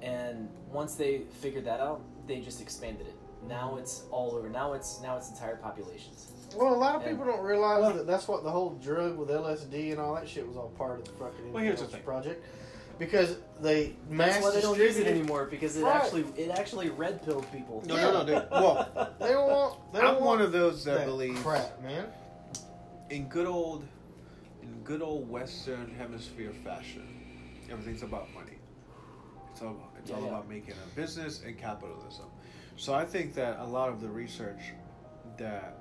[0.02, 3.14] and once they figured that out, they just expanded it.
[3.46, 4.48] Now it's all over.
[4.48, 6.32] Now it's now it's entire populations.
[6.56, 9.30] Well, a lot of And- people don't realize that that's what the whole drug with
[9.30, 11.98] LSD and all that shit was all part of the fucking Well, here's the Ultra
[11.98, 12.04] thing.
[12.04, 12.44] project,
[13.00, 15.96] because they mass That's why they don't use it distributed- anymore because it Right.
[15.96, 17.82] actually it actually red pilled people.
[17.86, 18.24] No, no, no.
[18.24, 19.92] They, well, They don't want.
[19.92, 22.06] They don't I'm want one of those that, that believes crap, man.
[23.08, 23.84] in good old,
[24.62, 27.08] in good old Western Hemisphere fashion,
[27.70, 28.58] everything's about money.
[29.50, 30.28] It's all it's Yeah, all yeah.
[30.28, 32.26] about making a business and capitalism.
[32.76, 34.60] So I think that a lot of the research
[35.38, 35.76] that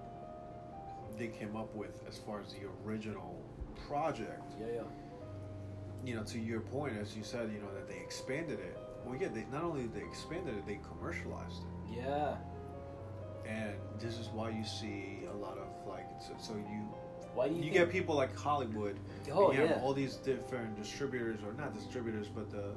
[1.18, 3.42] they came up with as far as the original
[3.88, 4.82] project, Yeah, yeah.
[6.06, 8.78] You know, to your point, as you said, you know, that they expanded it.
[9.06, 11.98] Well, yeah, they not only did they expanded it, they commercialized it.
[12.04, 12.36] Yeah.
[13.46, 16.88] and this is why you see a lot of like so, so you
[17.34, 19.00] Why do you, you get people like Hollywood
[19.32, 19.68] Oh you yeah.
[19.68, 22.74] have all these different distributors or not distributors but the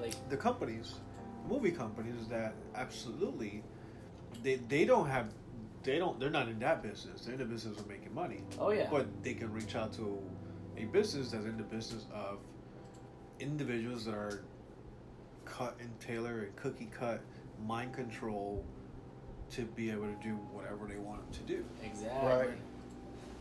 [0.00, 0.94] like the companies
[1.48, 3.64] movie companies that absolutely
[4.42, 5.32] they they don't have
[5.82, 8.70] they don't they're not in that business they're in the business of making money oh
[8.70, 8.88] yeah.
[8.90, 10.22] but they can reach out to
[10.76, 12.38] a business that's in the business of
[13.42, 14.42] individuals that are
[15.44, 17.20] cut and tailor and cookie cut
[17.66, 18.64] mind control
[19.50, 21.64] to be able to do whatever they want them to do.
[21.84, 22.28] exactly.
[22.28, 22.58] Right.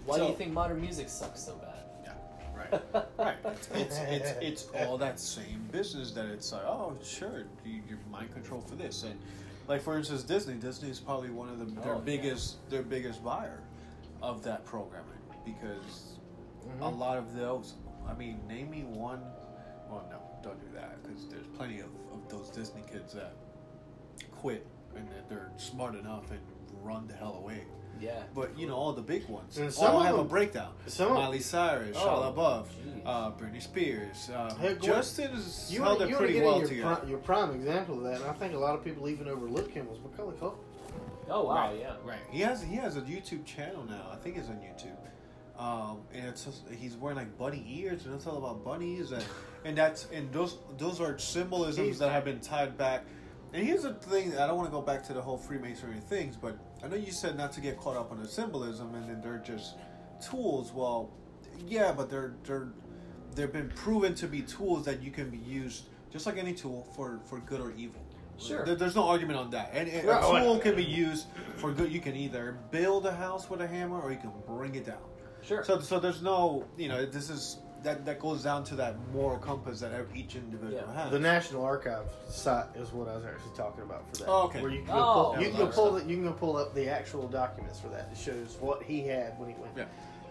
[0.05, 1.83] Why do you think modern music sucks so bad?
[2.03, 2.13] Yeah,
[2.57, 3.35] right, right.
[3.45, 7.97] It's, it's it's it's all that same business that it's like, oh, sure, you, you
[8.11, 9.17] mind control for this, and
[9.67, 10.55] like for instance, Disney.
[10.55, 12.03] Disney is probably one of the, their Oh, yeah.
[12.03, 13.59] biggest their biggest buyer
[14.23, 15.07] of that programming
[15.45, 16.07] because
[16.67, 16.83] Mm-hmm.
[16.83, 17.73] a lot of those.
[18.07, 19.19] I mean, name me one.
[20.43, 23.33] Well, no, don't do that because there's plenty of, of those Disney kids that
[24.31, 26.39] quit and that they're smart enough and
[26.83, 27.63] run the hell away.
[27.99, 28.23] Yeah.
[28.33, 30.73] But you know, all the big ones And some all of have a breakdown.
[30.87, 32.65] some of- Miley Cyrus, Oh, Shia LaBeouf,
[33.05, 36.95] uh, Britney Spears, uh, Heck, what- Justin's You held want it pretty well your, together.
[36.95, 39.69] pri- your prime example of that, and I think a lot of people even overlook
[39.71, 40.55] him was Macaulay Culkin.
[41.29, 41.93] Oh wow, right, yeah.
[42.03, 42.19] Right.
[42.31, 44.07] He has he has a YouTube channel now.
[44.11, 44.97] I think it's on YouTube.
[45.61, 49.23] Um, and it's just- he's wearing like bunny ears, and it's all about bunnies, and
[49.65, 53.03] and that's and those those are symbolisms He's- that have been tied back.
[53.53, 56.37] And here's the thing: I don't want to go back to the whole Freemasonry things,
[56.37, 59.21] but I know you said not to get caught up on the symbolism, and then
[59.21, 59.75] they're just
[60.25, 60.71] tools.
[60.73, 61.09] Well,
[61.67, 62.69] yeah, but they're they're
[63.35, 66.87] they've been proven to be tools that you can be used just like any tool
[66.95, 68.01] for for good or evil.
[68.37, 68.65] Sure.
[68.65, 69.69] There- there's no argument on that.
[69.73, 70.23] And, and Right.
[70.23, 71.91] a tool can be used for good.
[71.91, 74.97] You can either build a house with a hammer or you can bring it down.
[75.43, 75.63] Sure.
[75.63, 79.37] So, so there's no, you know, this is that that goes down to that moral
[79.39, 81.03] compass that each individual Yeah.
[81.03, 81.11] has.
[81.11, 84.29] The National Archive site is what I was actually talking about for that.
[84.29, 84.61] Oh, okay.
[84.61, 85.31] Where you can go Oh.
[85.33, 87.87] pull, you can go pull the, you can go pull up the actual documents for
[87.89, 88.09] that.
[88.11, 89.73] It shows what he had when he went.
[89.75, 89.85] Yeah.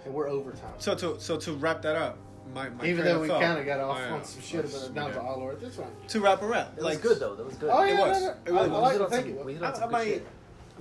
[0.05, 0.73] And we're overtime.
[0.79, 2.17] So to so to wrap that up,
[2.55, 4.13] my, my Even though we thought- kind of got off Oh, yeah.
[4.15, 5.15] on some shit about it, not Yeah.
[5.15, 5.91] to all over this one.
[6.09, 7.35] To wrap it up, That was like good though.
[7.35, 7.71] That was good.
[7.71, 8.21] Oh It yeah, was.
[8.23, 8.33] no, no.
[8.33, 8.61] It I, was.
[8.71, 9.47] I We like to think some- it was.
[9.47, 10.27] we I, on some I good might, shit.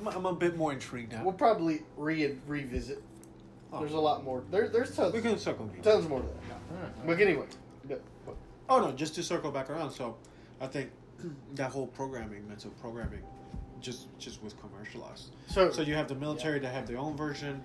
[0.01, 1.23] I'm, I'm a bit more intrigued now.
[1.23, 3.03] We'll probably re revisit.
[3.71, 3.81] Oh.
[3.81, 4.41] There's a lot more.
[4.49, 5.83] There, there's tons, we can circle back.
[5.83, 6.48] tons more to that.
[7.05, 7.45] But anyway,
[7.87, 8.35] but- but-
[8.69, 9.91] Oh no, just to circle back around.
[9.91, 10.15] So,
[10.61, 10.91] I think
[11.55, 13.21] that whole programming, mental programming,
[13.81, 15.31] just just was commercialized.
[15.47, 17.63] so So you have the military that have their own version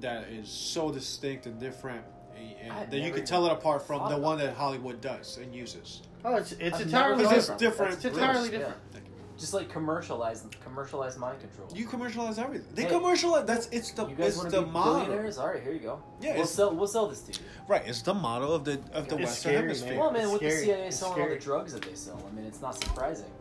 [0.00, 2.04] that is so distinct and different,
[2.36, 4.56] and, and that you can tell it apart from the one that that.
[4.56, 6.02] Hollywood does and uses.
[6.24, 7.92] oh, it's it's I've entirely Because it's different.
[7.92, 7.94] different.
[7.94, 8.50] It's entirely rules.
[8.50, 8.76] different.
[8.92, 9.11] Thank you.
[9.42, 11.66] Just like commercialize commercialize mind control.
[11.74, 12.68] You commercialize everything.
[12.76, 12.90] They Hey.
[12.90, 13.44] commercialize.
[13.44, 14.94] That's it's the You guys it's want the to be model.
[15.06, 15.36] billionaires?
[15.36, 16.00] All right, here you go.
[16.20, 17.38] Yeah, we'll sell we'll sell this to you.
[17.66, 19.90] Right, it's the model of the of the It's Western scary, Hemisphere.
[19.90, 19.98] man.
[19.98, 20.50] Well, man, It's with the.
[20.52, 23.32] CIA It's selling all the drugs that they sell, I mean, it's not surprising.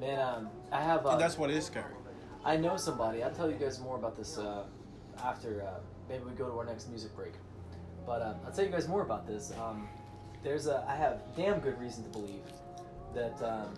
[0.00, 1.06] Man, um, I have.
[1.06, 1.84] Uh, and that's what is scary.
[2.44, 3.22] I know somebody.
[3.22, 4.64] I'll tell you guys more about this uh,
[5.22, 7.34] after uh, maybe we go to our next music break.
[8.04, 9.52] But uh, I'll tell you guys more about this.
[9.62, 9.86] Um,
[10.42, 10.84] there's a.
[10.88, 12.42] I have damn good reason to believe
[13.14, 13.74] that um,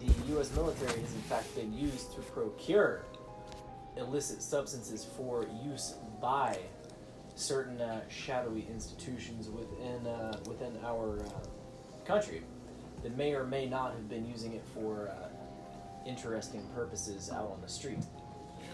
[0.00, 0.54] the U.S.
[0.54, 3.02] military has in fact been used to procure
[3.96, 6.58] illicit substances for use by
[7.34, 12.42] certain uh, shadowy institutions within uh, within our uh, country
[13.02, 17.60] that may or may not have been using it for uh, interesting purposes out on
[17.62, 17.98] the street.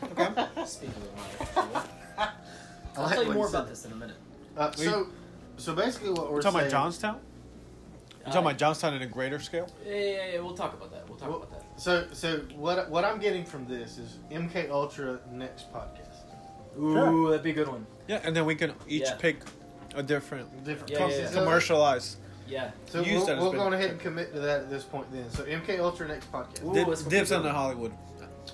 [0.03, 0.47] Okay.
[0.65, 1.83] Speaking of my,
[2.19, 2.31] I
[2.97, 4.17] I'll tell you more about this in a minute.
[4.57, 5.07] Uh, so,
[5.57, 7.19] so basically, what we're We're talking saying, about Jonestown.
[8.27, 9.69] You're Uh, talking about Jonestown in a greater scale.
[9.87, 11.09] Yeah, yeah, yeah, we'll talk about that.
[11.09, 11.81] We'll talk Well, about that.
[11.81, 16.25] So, so what what I'm getting from this is MK Ultra next podcast.
[16.79, 17.87] Ooh, that'd be a good one.
[18.09, 19.15] Yeah, and then we can each Yeah.
[19.17, 19.39] pick
[19.95, 21.19] a different Different Yeah, companies.
[21.33, 21.59] yeah, yeah.
[21.61, 22.11] So-
[22.49, 22.71] Yeah.
[22.87, 25.11] So Use we'll, we'll go ahead and commit to that at this point.
[25.13, 26.65] Then, so MK Ultra next podcast.
[26.65, 27.53] Ooh, Dib- let's dibs on the.
[27.53, 27.93] Hollywood.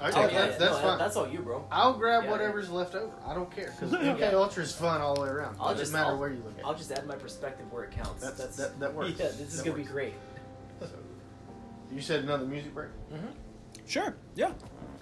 [0.01, 0.99] Okay, Oh, yeah, that's, yeah, that's no, fine.
[0.99, 1.65] that's all you, bro.
[1.71, 3.13] I'll grab Yeah, whatever's left over.
[3.27, 4.15] I don't care because Yeah.
[4.15, 5.57] MK Ultra is fun all the way around.
[5.61, 6.65] I'll it just- doesn't matter I'll- where you look at.
[6.65, 8.21] I'll just add my perspective where it counts.
[8.23, 9.11] That's- That's, that- that works.
[9.19, 10.15] Yeah, this is gonna be great.
[10.81, 10.89] So,
[11.93, 12.89] you said another music break.
[13.13, 13.27] Mm-hmm.
[13.87, 14.15] Sure.
[14.35, 14.53] Yeah.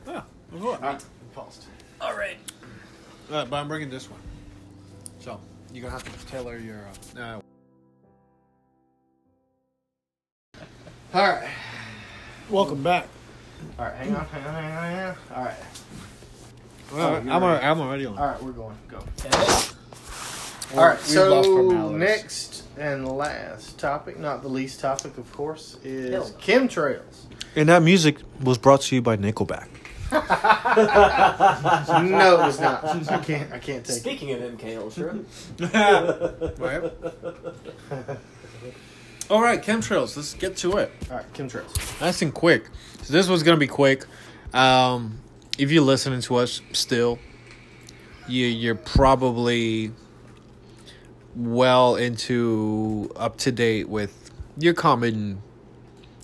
[0.06, 0.22] Yeah.
[0.50, 0.74] let's do it.
[0.74, 1.64] All right, paused.
[2.00, 2.36] All right.
[3.30, 4.20] Uh, but I'm bringing this one.
[5.20, 5.40] So
[5.72, 6.84] you're gonna have to tailor your.
[7.16, 7.40] Uh, uh,
[11.14, 11.48] All right,
[12.50, 13.08] welcome back.
[13.78, 13.94] All right.
[13.96, 15.16] Hang on, hang on, hang on, hang on.
[15.34, 15.54] All right,
[16.92, 17.62] oh, Well, you're I'm, right.
[17.62, 18.18] a, I'm already on.
[18.18, 18.42] all right.
[18.42, 18.76] We're going.
[18.88, 18.98] Go.
[19.24, 19.34] And
[20.78, 21.00] All right.
[21.00, 26.34] So next and last topic, not the least topic, of course, is Hell no.
[26.38, 27.26] chemtrails.
[27.56, 29.68] And that music was brought to you by Nickelback.
[30.12, 30.18] no,
[32.48, 32.84] it's not.
[32.84, 33.52] I can't.
[33.52, 34.00] I can't take it.
[34.00, 35.18] Speaking of MK Ultra,
[36.58, 36.82] right.
[39.30, 40.16] All right, chemtrails.
[40.16, 40.90] Let's get to it.
[41.10, 42.00] All right, chemtrails.
[42.00, 42.64] Nice and quick.
[43.10, 44.06] So this was gonna be quick.
[44.54, 45.18] Um,
[45.58, 47.18] if you're listening to us still,
[48.28, 49.90] you you're probably
[51.34, 55.42] well into up to date with your common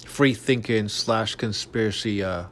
[0.04, 2.44] free thinking slash conspiracy uh,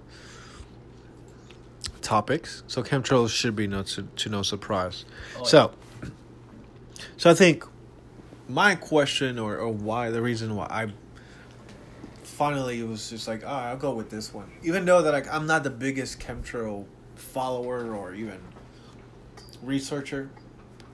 [2.03, 2.65] topics.
[2.67, 5.05] So chemtrails should be no to, to no surprise.
[5.37, 5.45] Oh, yeah.
[5.45, 5.73] so,
[7.19, 7.65] so I think
[8.49, 10.93] my question or, or why the reason why I
[12.35, 14.51] finally it was just like, oh, I'll go with this one.
[14.63, 18.41] Even though that like I'm not the biggest chemtrail follower or even
[19.63, 20.31] researcher,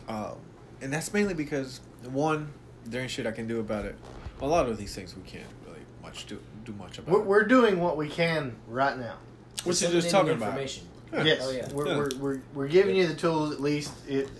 [0.09, 0.37] um,
[0.81, 2.53] and that's mainly because one,
[2.85, 3.97] there ain't shit I can do about it.
[4.41, 7.13] A lot of these things we can't really much do do much about.
[7.13, 9.17] We're, we're doing what we can right now.
[9.65, 10.49] Which is just talking about.
[10.49, 10.87] information.
[11.13, 11.25] Yeah.
[11.25, 11.69] Yes, Oh, yeah.
[11.73, 11.99] We're, Yeah.
[11.99, 13.93] We're, we're, we're giving you the tools at least.
[14.09, 14.31] It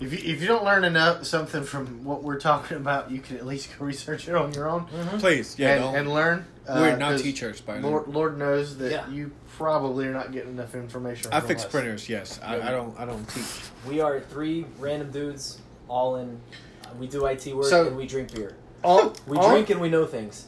[0.00, 3.36] If you, if you don't learn enough something from what we're talking about, you can
[3.36, 4.86] at least go research it on your own
[5.18, 6.46] Please, yeah, and, don't- and learn.
[6.68, 7.90] we're not teachers, by the way.
[7.92, 9.08] Lord, Lord knows that Yeah.
[9.08, 11.32] you probably are not getting enough information.
[11.32, 11.70] I fix us.
[11.70, 12.08] printers.
[12.08, 12.68] Yes, I, Yeah.
[12.68, 12.98] I don't.
[12.98, 13.44] I don't teach.
[13.88, 16.40] We are three random dudes, all in.
[16.84, 18.56] Uh, we do IT work So- and we drink beer.
[18.82, 20.46] On, We on- drink and we know things.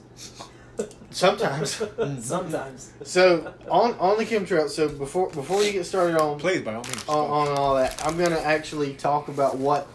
[1.11, 1.83] Sometimes.
[2.21, 2.93] Sometimes.
[3.05, 4.69] So on on the chemtrail.
[4.69, 7.09] So before before you get started on Please, by all means.
[7.09, 9.87] on, on all that, I'm gonna actually talk about what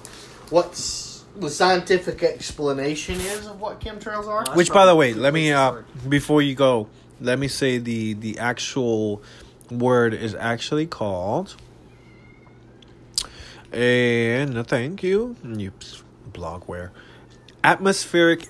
[0.49, 4.55] what's the scientific explanation is of what chemtrails are.
[4.55, 6.87] Which, by the way, let me uh, before you go,
[7.19, 9.21] let me say the the actual
[9.69, 11.55] word is actually called.
[13.71, 15.71] And thank you, you
[16.33, 16.89] blogware,
[17.63, 18.49] atmospheric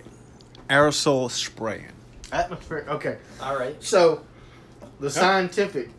[0.67, 1.91] aerosol spraying.
[2.31, 2.87] Atmospheric.
[2.87, 3.17] Okay.
[3.41, 3.81] All right.
[3.83, 4.23] So,
[4.99, 5.89] the scientific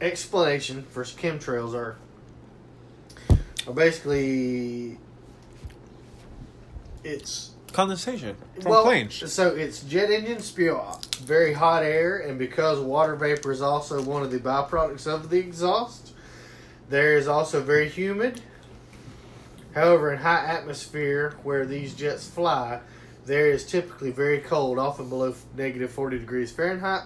[0.00, 1.96] explanation for chemtrails are,
[3.66, 4.98] are basically
[7.04, 9.32] it's Condensation from well, planes.
[9.32, 14.02] So it's jet engines spew out very hot air, and because water vapor is also
[14.02, 16.12] one of the byproducts of the exhaust,
[16.88, 18.40] there is also very humid.
[19.74, 22.80] However, in high atmosphere where these jets fly,
[23.30, 27.04] there is typically very cold, often below negative 40 degrees Fahrenheit.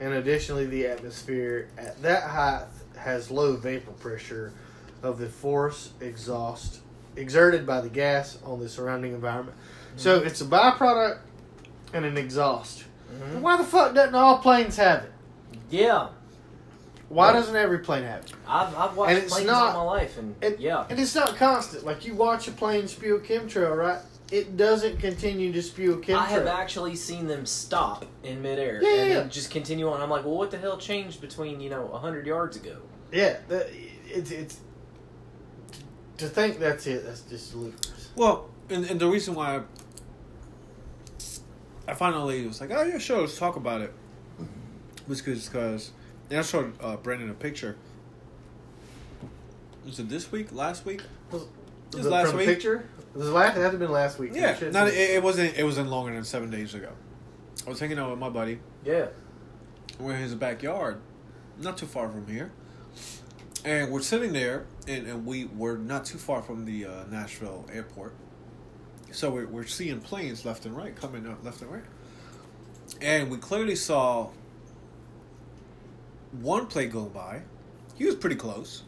[0.00, 2.64] And additionally, the atmosphere at that height
[2.96, 4.54] has low vapor pressure
[5.02, 6.80] of the force exhaust
[7.16, 9.56] exerted by the gas on the surrounding environment.
[9.96, 11.18] So it's a byproduct
[11.92, 12.84] and an exhaust.
[13.14, 13.40] Mhm.
[13.42, 15.12] Why the fuck doesn't all planes have it?
[15.68, 16.08] Yeah.
[17.10, 17.32] Why Right.
[17.34, 18.32] doesn't every plane have it?
[18.48, 20.86] I've, I've watched planes not- all my life, and, And, yeah.
[20.88, 21.84] and it's not constant.
[21.84, 24.00] Like you watch a plane spew a chemtrail, right?
[24.32, 26.16] It doesn't continue to spew a chemtrail.
[26.16, 29.14] I have actually seen them stop in midair Yeah, and yeah.
[29.20, 30.00] then just continue on.
[30.00, 32.78] I'm like, well, what the hell changed between you know hundred yards ago?
[33.12, 33.68] yeah, the,
[34.08, 34.60] it's it's
[36.18, 37.04] to think that's it.
[37.04, 38.10] That's just ludicrous.
[38.16, 39.60] Well, and, and the reason why I,
[41.92, 43.92] I finally was like, oh yeah, sure, let's talk about it,
[45.06, 45.92] was because
[46.30, 47.76] and I showed uh, Brandon a picture.
[49.84, 50.52] Was it this week?
[50.52, 51.02] Last week?
[51.90, 52.48] The- last from week.
[52.48, 52.88] picture?
[53.14, 53.56] It was last.
[53.56, 54.32] It have been last week.
[54.34, 55.56] Yeah, It not it, it wasn't.
[55.56, 56.90] It wasn't longer than seven days ago.
[57.66, 58.60] I was hanging out with my buddy.
[58.84, 59.06] Yeah.
[59.98, 61.00] We're in his backyard,
[61.58, 62.52] not too far from here,
[63.64, 67.64] and we're sitting there, and, and we were not too far from the uh, Nashville
[67.72, 68.14] airport.
[69.12, 71.84] So we're, we're seeing planes left and right coming up left and right,
[73.00, 74.28] and we clearly saw
[76.32, 77.42] one plane go by.
[77.94, 78.82] He was pretty close.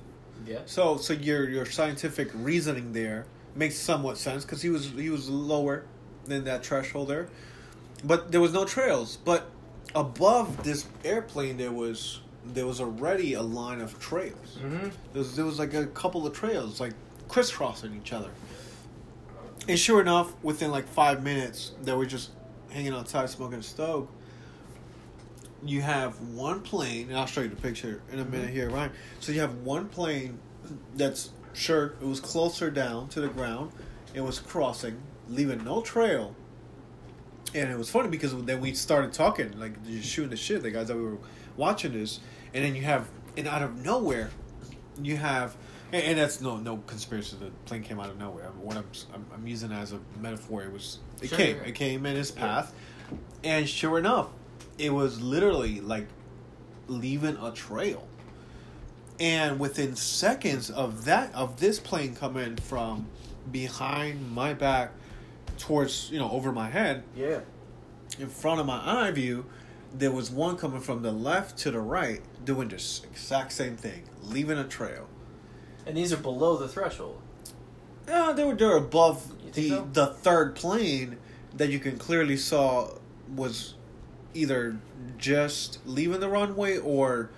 [0.46, 0.60] Yeah.
[0.66, 5.28] So so your your scientific reasoning there makes somewhat sense because he was he was
[5.28, 5.84] lower
[6.24, 7.28] than that threshold there,
[8.04, 9.18] but there was no trails.
[9.24, 9.50] But
[9.94, 14.58] above this airplane, there was there was already a line of trails.
[14.62, 14.88] Mm-hmm.
[15.12, 16.92] There was, there was like a couple of trails like
[17.28, 18.30] crisscrossing each other.
[19.68, 22.30] And sure enough, within like five minutes, they were just
[22.70, 24.08] hanging outside smoking a stove.
[25.64, 28.54] You have one plane, and I'll show you the picture in a minute mm-hmm.
[28.54, 28.90] here, right?
[29.20, 30.38] So you have one plane
[30.94, 33.72] that's sure it was closer down to the ground.
[34.14, 36.34] It was crossing, leaving no trail.
[37.54, 40.70] And it was funny because then we started talking, like just shooting the shit, the
[40.70, 41.18] guys that we were
[41.56, 42.20] watching this,
[42.54, 44.30] and then you have, and out of nowhere,
[45.02, 45.56] you have,
[45.92, 47.36] and, and that's no no conspiracy.
[47.40, 48.44] The plane came out of nowhere.
[48.46, 51.56] I mean, what I'm, I'm I'm using as a metaphor, it was it Sure, came,
[51.56, 51.62] yeah.
[51.68, 52.40] it came in its Yeah.
[52.42, 52.74] path,
[53.42, 54.28] and sure enough,
[54.78, 56.06] it was literally like
[56.86, 58.06] leaving a trail.
[59.20, 63.06] And within seconds of that of this plane coming from
[63.50, 64.92] behind my back
[65.58, 67.40] towards you know over my head Yeah.
[68.18, 69.46] in front of my eye view,
[69.92, 74.04] there was one coming from the left to the right doing this exact same thing,
[74.22, 75.08] leaving a trail.
[75.86, 77.20] And these are below the threshold.
[78.06, 79.88] Uh, they were they were above the so?
[79.92, 81.16] the third plane
[81.56, 82.90] that you can clearly saw
[83.34, 83.74] was
[84.38, 84.76] either
[85.18, 87.30] just leaving the runway or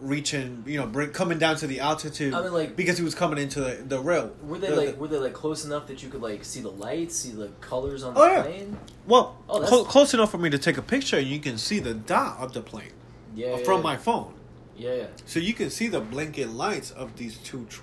[0.00, 2.34] reaching, you know, bring, coming down to the altitude.
[2.34, 4.30] I mean, like- because he was coming into the the rail.
[4.42, 6.60] Were they The- like the- were they like close enough that you could like see
[6.60, 8.42] the lights, see the colors on the Oh, yeah.
[8.42, 8.76] plane?
[9.06, 11.78] well, Oh, clo- close enough for me to take a picture, and you can see
[11.78, 12.92] the dot of the plane
[13.34, 13.56] Yeah.
[13.56, 13.82] yeah, from yeah.
[13.84, 14.34] my phone.
[14.76, 15.06] Yeah, yeah.
[15.24, 17.80] So you can see the blinking lights of these two, tr-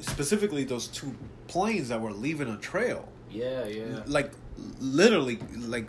[0.00, 1.14] specifically those two
[1.46, 4.02] planes that were leaving a trail, Yeah, yeah.
[4.06, 4.32] like
[4.80, 5.88] literally like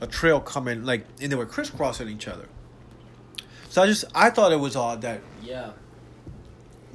[0.00, 2.48] a trail coming, like and they were crisscrossing each other.
[3.68, 5.72] So I just I thought it was odd that Yeah.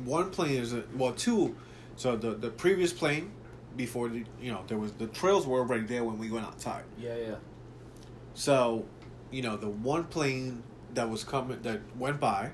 [0.06, 1.56] one plane is a, well two,
[1.96, 3.32] so the the previous plane
[3.76, 6.84] before the you know there was the trails were already there when we went outside.
[6.98, 7.36] Yeah, yeah.
[8.34, 8.86] So,
[9.32, 12.52] you know, the one plane that was coming that went by,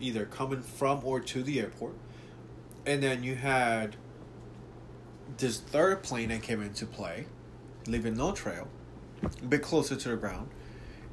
[0.00, 1.94] either coming from or to the airport,
[2.86, 3.96] and then you had
[5.36, 7.26] this third plane that came into play,
[7.86, 8.68] leaving no trail,
[9.22, 10.48] a bit closer to the ground,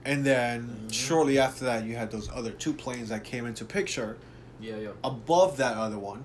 [0.05, 0.89] and then Mm-hmm.
[0.89, 4.17] shortly after that, you had those other two planes that came into picture
[4.59, 4.89] Yeah, yeah.
[5.03, 6.23] above that other one,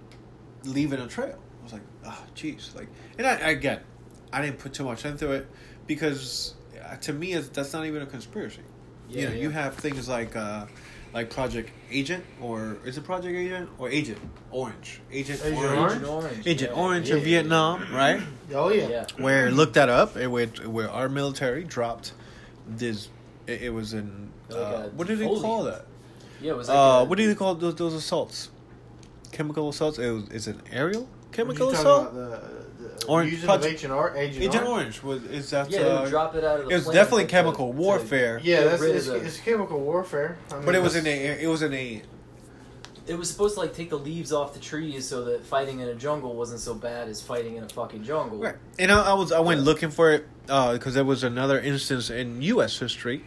[0.64, 1.38] leaving a trail.
[1.60, 3.80] I was like, ah, jeez, like, and I again,
[4.32, 5.46] I didn't put too much into it
[5.86, 6.54] because
[6.84, 8.62] uh, to me, it's, that's not even a conspiracy.
[9.08, 9.42] Yeah, you know, yeah.
[9.42, 10.66] you have things like uh,
[11.14, 14.18] like Project Agent, or is it Project Agent or Agent
[14.50, 15.00] Orange?
[15.12, 15.78] Agent, Agent Orange.
[15.78, 16.02] Orange?
[16.02, 16.46] Agent Orange.
[16.46, 16.82] Agent yeah.
[16.82, 17.16] Orange Yeah.
[17.16, 18.20] in Vietnam, right?
[18.52, 18.88] Oh yeah.
[18.88, 19.06] Yeah.
[19.18, 22.12] Where look that up, it would, where our military dropped
[22.68, 23.08] this.
[23.46, 25.86] It, it was in uh, a what did they call that?
[26.40, 28.50] Yeah, it was like Uh, a- what do you call those, those assaults?
[29.30, 29.98] Chemical assaults.
[29.98, 32.12] It was, is it aerial chemical assault?
[32.12, 32.28] about, the,
[32.73, 32.73] the
[33.08, 35.02] Orange using Project- of Agent, Or- Agent, Agent Orange?
[35.02, 35.70] Orange was is that?
[35.70, 38.40] Yeah, uh, drop it out of the it was plane definitely to- chemical to- warfare,
[38.42, 40.36] Yeah, that's it's, the- it's chemical warfare.
[40.50, 42.02] I mean, but it was in that's- a it was in a
[43.06, 45.88] It was supposed to like take the leaves off the trees so that fighting in
[45.88, 48.38] a jungle wasn't so bad as fighting in a fucking jungle.
[48.38, 48.56] Right.
[48.78, 52.40] And I, I was I went looking for it because there was another instance in
[52.40, 52.78] U.S.
[52.78, 53.22] history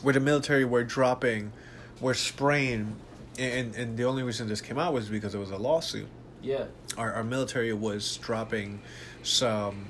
[0.00, 1.52] where the military were dropping,
[2.00, 2.96] were spraying,
[3.38, 6.06] and and the only reason this came out was because it was a lawsuit.
[6.44, 6.66] Yeah.
[6.96, 8.82] Our our military was dropping
[9.22, 9.86] some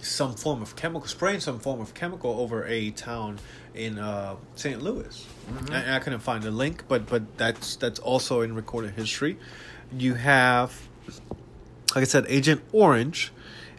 [0.00, 3.38] some form of chemical, spraying some form of chemical over a town
[3.74, 4.82] in uh, St.
[4.82, 5.26] Louis.
[5.72, 9.38] And I couldn't find the link, but but that's that's also in recorded history.
[9.96, 10.88] You have
[11.94, 13.32] like I said, Agent Orange,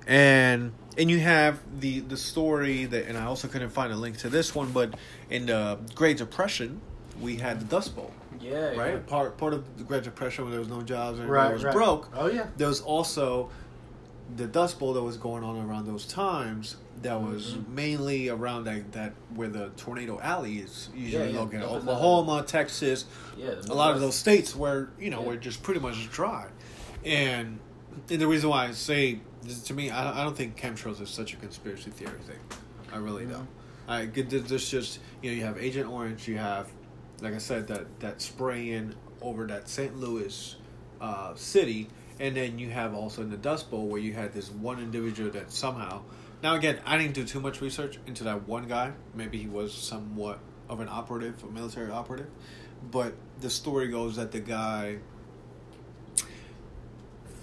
[0.07, 4.17] and and you have the the story that, and I also couldn't find a link
[4.19, 4.93] to this one, but
[5.29, 6.81] in the Great Depression,
[7.19, 8.13] we had the Dust Bowl,
[8.45, 8.75] Yeah.
[8.75, 8.93] right?
[8.93, 8.99] yeah.
[9.07, 11.63] Part part of the Great Depression when there was no jobs and right, everybody was
[11.65, 11.73] right.
[11.73, 12.09] broke.
[12.15, 12.47] Oh yeah.
[12.57, 13.49] There was also
[14.37, 16.77] the Dust Bowl that was going on around those times.
[17.01, 17.75] That was Mm-hmm.
[17.75, 21.39] mainly around that, that where the tornado alley is usually Yeah, yeah.
[21.39, 21.61] located.
[21.61, 23.05] The- Oklahoma, Texas,
[23.37, 23.53] Yeah.
[23.69, 25.27] a lot of those states where you know Yeah.
[25.27, 26.47] were just pretty much dry,
[27.03, 27.59] and,
[28.09, 29.19] and the reason why I say
[29.65, 32.39] to me, I don't, I don't think chemtrails is such a conspiracy theory thing.
[32.91, 33.47] I really don't.
[33.87, 36.71] I this just you know you have Agent Orange, you have
[37.21, 39.97] like I said that that spraying over that St.
[39.97, 40.55] Louis
[41.01, 41.87] uh, city,
[42.19, 45.29] and then you have also in the Dust Bowl where you had this one individual
[45.31, 46.01] that somehow.
[46.43, 48.91] Now again, I didn't do too much research into that one guy.
[49.15, 50.39] Maybe he was somewhat
[50.69, 52.27] of an operative, a military operative,
[52.91, 54.97] but the story goes that the guy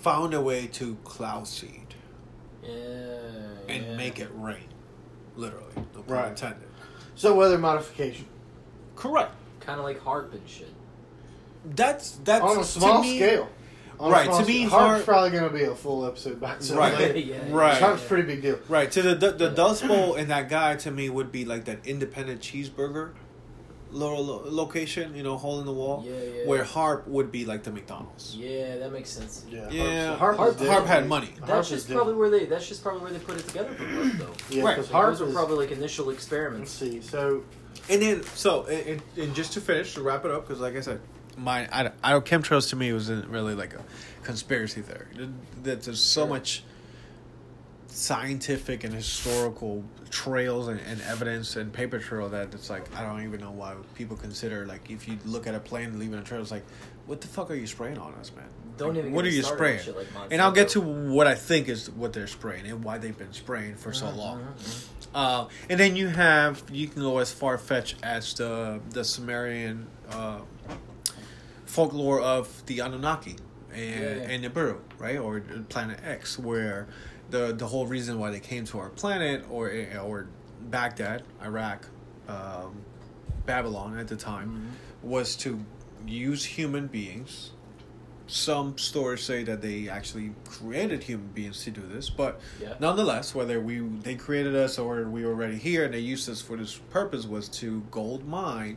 [0.01, 1.95] found a way to cloud seed
[2.63, 2.71] Yeah.
[3.69, 3.97] and yeah.
[3.97, 4.69] make it rain,
[5.37, 5.73] literally.
[5.95, 6.29] No pun Right.
[6.31, 6.69] intended.
[7.15, 8.27] So weather modification
[8.97, 9.33] Correct.
[9.65, 10.73] Kind of like HAARP and shit.
[11.65, 13.49] That's that's on a to small me- scale.
[14.01, 14.65] On Right, to me.
[14.65, 16.81] HAARP's HAARP- probably going to be a full episode by itself.
[16.81, 16.99] Right.
[16.99, 17.19] later.
[17.19, 17.81] yeah, yeah, Right.
[17.81, 18.09] HAARP's yeah.
[18.09, 18.59] pretty big deal.
[18.69, 18.91] Right.
[18.91, 21.87] To the the, the Dust Bowl and that guy to me would be like that
[21.87, 23.13] independent cheeseburger
[23.93, 26.03] lo- lo- location, you know, hole in the wall.
[26.05, 26.47] Yeah, yeah.
[26.49, 28.35] Where HAARP would be like the McDonald's.
[28.37, 29.45] Yeah, that makes sense.
[29.49, 31.29] Yeah, Yeah, HAARP, HAARP- HAARP had money.
[31.47, 32.19] That's HAARP just probably different.
[32.19, 32.47] where they.
[32.47, 34.33] That's just probably where they put it together for HAARP, though.
[34.51, 34.77] Yeah, Right.
[34.79, 36.73] because Like, HAARP those were probably like initial Let's experiments.
[36.73, 37.01] see.
[37.03, 37.45] So
[37.91, 40.81] And then so and, and- just to finish to wrap it up because like I
[40.81, 41.01] said,
[41.37, 43.83] my I, don't- I chemtrails to me wasn't really like a
[44.23, 45.07] conspiracy theory.
[45.63, 46.29] That there's so Sure.
[46.29, 46.63] much
[47.89, 53.23] scientific and historical trails and, and evidence and paper trail that it's like I don't
[53.25, 56.41] even know why people consider like if you look at a plane leaving a trail
[56.41, 56.65] it's like
[57.07, 58.47] what the fuck are you spraying on us man?
[58.79, 59.81] Don't Like, even what are you spraying?
[59.95, 63.17] like and I'll get to what I think is what they're spraying and why they've
[63.17, 64.41] been spraying for so Mhm, long.
[64.41, 64.85] mhm,
[65.15, 69.87] uh, and then you have you can go as far fetched as the the Sumerian
[70.11, 70.41] uh,
[71.67, 73.37] folklore of the Anunnaki
[73.73, 74.31] and Yeah, yeah.
[74.31, 76.87] and Nibiru, right, or Planet X, where
[77.31, 79.71] the the whole reason why they came to our planet or
[80.03, 80.27] or
[80.61, 81.87] Baghdad, Iraq,
[82.29, 82.83] um,
[83.47, 85.09] Babylon at the time, Mm-hmm.
[85.11, 85.59] was to
[86.07, 87.53] use human beings.
[88.29, 92.75] Some stories say that they actually created human beings to do this, but Yeah.
[92.81, 96.41] nonetheless, whether we they created us or we were already here and they used us
[96.41, 98.77] for this purpose was to gold mine.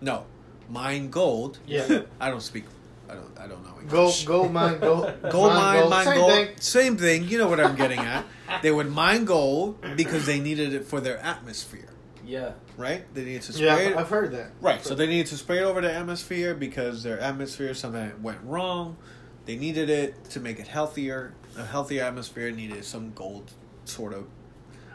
[0.00, 0.24] No,
[0.68, 1.58] mine gold.
[1.66, 2.02] Yeah.
[2.20, 2.64] I don't speak.
[3.08, 3.38] I don't.
[3.38, 4.24] I don't know gold, English.
[4.24, 6.32] gold mine, gold, Gold mine, mine Same gold.
[6.32, 6.48] thing.
[6.58, 7.28] Same thing.
[7.28, 8.24] You know what I'm getting at.
[8.62, 11.90] they would mine gold because they needed it for their atmosphere,
[12.24, 12.52] Yeah.
[12.76, 13.04] right?
[13.14, 13.96] They needed to spray Yeah, it.
[13.96, 14.52] I've heard that.
[14.60, 18.38] Right, so they needed to spray it over the atmosphere because their atmosphere something went
[18.44, 18.96] wrong.
[19.44, 21.34] They needed it to make it healthier.
[21.56, 23.50] A healthier atmosphere needed some gold
[23.84, 24.26] sort of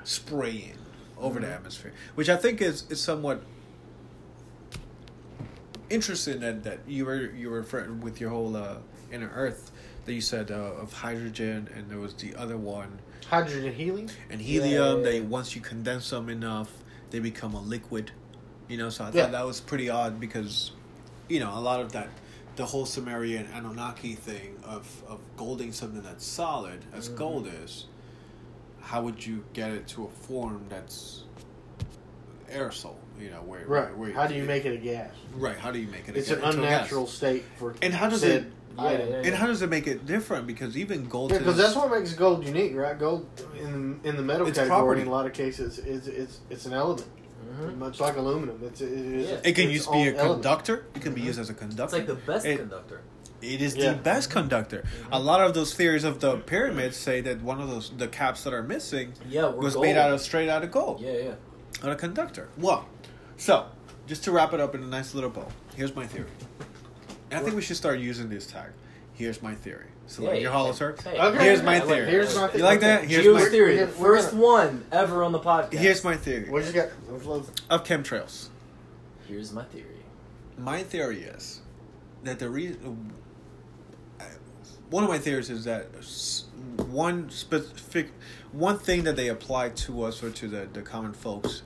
[0.04, 0.78] spraying
[1.18, 3.44] over the atmosphere, which I think is, is somewhat
[5.90, 8.78] interesting that, that you were you were referring with your whole uh,
[9.12, 9.72] inner Earth
[10.06, 13.00] that you said uh, of hydrogen and there was the other one
[13.30, 14.08] Hydrogen helium.
[14.30, 14.98] and Yeah, helium.
[15.00, 15.26] yeah, They yeah.
[15.26, 16.72] once you condense them enough,
[17.12, 18.12] they become a liquid.
[18.68, 19.24] You know, so I Yeah.
[19.24, 20.72] thought that was pretty odd because,
[21.30, 22.10] you know, a lot of that
[22.58, 27.16] the whole Sumerian Anunnaki thing of of golding something that's solid as Mhm.
[27.16, 27.86] gold is,
[28.82, 31.24] how would you get it to a form that's
[32.52, 32.96] aerosol?
[33.20, 33.96] You know, where Right.
[33.98, 35.12] Where, How do you make it a gas?
[35.36, 35.58] right?
[35.58, 36.16] How do you make it?
[36.18, 36.64] It's an into a gas?
[36.64, 39.10] unnatural state for And how does it- Yeah, item.
[39.10, 40.46] yeah, And how does it make it different?
[40.48, 42.98] Because even gold, Yeah, because this- that's what makes gold unique, right?
[42.98, 43.26] Gold
[43.60, 45.02] in in the metal It's category property.
[45.02, 47.08] in a lot of cases is it's it's an element,
[47.60, 47.78] Mhm.
[47.78, 48.60] much like aluminum.
[48.64, 49.36] It's it is Yeah.
[49.44, 50.44] it can its use to be a own element.
[50.44, 50.86] conductor.
[50.96, 51.26] It can be Mhm.
[51.26, 51.84] used as a conductor.
[51.84, 53.02] It's like the best It- conductor.
[53.42, 53.92] It is Yeah.
[53.94, 54.84] the best conductor.
[55.12, 58.44] A lot of those theories of the pyramids say that one of those the caps
[58.44, 59.86] that are missing Yeah, was gold.
[59.86, 61.34] made out of straight out of gold Yeah, yeah.
[61.84, 62.48] on a conductor.
[62.58, 62.86] Well,
[63.38, 63.66] so
[64.08, 66.26] just to wrap it up in a nice little bow, here's my theory.
[67.32, 68.70] And I think we should start using this tag.
[69.14, 69.88] Here's my theory.
[70.08, 70.50] So like your yeah.
[70.52, 70.94] Hollister.
[71.06, 71.44] Okay.
[71.44, 72.10] Here's my I like theory.
[72.10, 73.04] Here's my You like that?
[73.06, 75.74] Here's Geo's my theory, the gonna- first gonna- one ever on the podcast.
[75.74, 76.90] Here's my theory What you got?
[77.70, 78.48] of chemtrails.
[79.28, 79.86] Here's my theory.
[80.58, 81.60] My theory is
[82.24, 83.12] that the reason.
[84.90, 85.88] One of my theories is that
[86.88, 88.12] one specific,
[88.54, 91.64] one thing that they apply to us or to the, the common folks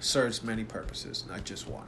[0.00, 1.84] serves many purposes, not just one.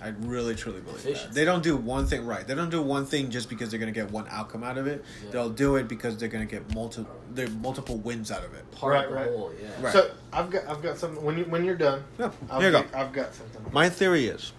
[0.00, 1.32] I really truly believe that.
[1.32, 2.46] They don't do one thing right.
[2.46, 5.04] They don't do one thing just because they're gonna get one outcome out of it.
[5.24, 5.30] Yeah.
[5.32, 8.70] They'll do it because they're gonna get multi, they're multiple wins out of it.
[8.70, 9.26] Part Right, of right.
[9.28, 9.68] whole, yeah.
[9.80, 9.92] Right.
[9.92, 11.24] So I've got I've got something.
[11.24, 12.84] When you when you're done, Yeah, I've here you go.
[12.98, 13.64] I've got something.
[13.72, 14.52] My theory is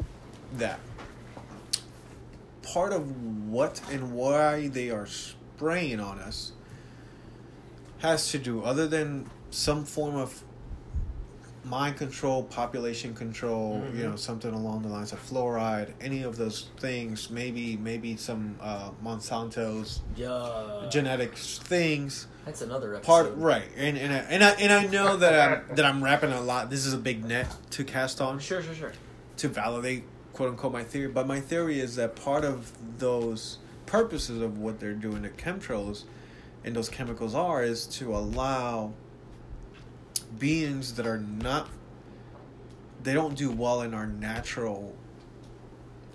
[0.57, 0.79] that
[2.61, 6.51] part of what and why they are spraying on us
[7.99, 10.43] has to do, other than some form of
[11.69, 16.67] mind control, population control, you know, something along the lines of fluoride, any of those
[16.79, 20.87] things, maybe maybe some uh, Monsanto's Yeah.
[20.89, 23.07] genetics things That's another episode.
[23.11, 25.33] part right and and I, and I and I know that
[25.69, 28.61] I'm that I'm rapping a lot this is a big net to cast on Sure,
[28.63, 28.91] sure, sure.
[29.37, 30.03] to validate
[30.33, 34.79] quote unquote my theory but my theory is that part of those purposes of what
[34.79, 36.03] they're doing to chemtrails
[36.63, 38.93] and those chemicals are is to allow
[40.37, 41.67] beings that are not
[43.01, 44.93] they don't do well in our natural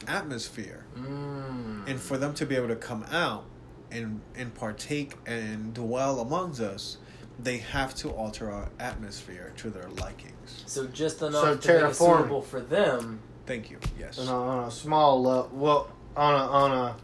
[0.07, 1.89] atmosphere Mm.
[1.89, 3.45] and for them to be able to come out
[3.91, 6.99] and and partake and dwell amongst us
[7.43, 11.77] they have to alter our atmosphere to their likings so just enough So to make
[11.77, 12.17] it terraforming.
[12.19, 13.19] suitable for them.
[13.47, 16.97] thank you yes on a, on a small level, well, on a on a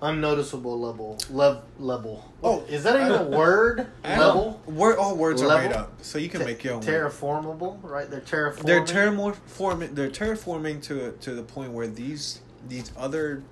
[0.00, 2.32] unnoticeable level, lev, level.
[2.42, 3.86] Oh, is that even a word?
[4.04, 4.60] And level.
[4.66, 6.82] Word, all words are made up, so you can Te- make your own.
[6.82, 8.08] terraformable, right?
[8.10, 8.62] They're terraforming.
[8.64, 9.94] They're terraforming.
[9.94, 13.42] They're terraforming to to the point where these these other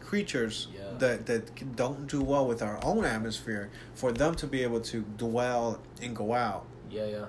[0.00, 0.82] creatures Yeah.
[0.98, 5.02] that that don't do well with our own atmosphere, for them to be able to
[5.16, 6.64] dwell and go out.
[6.90, 7.24] Yeah, yeah.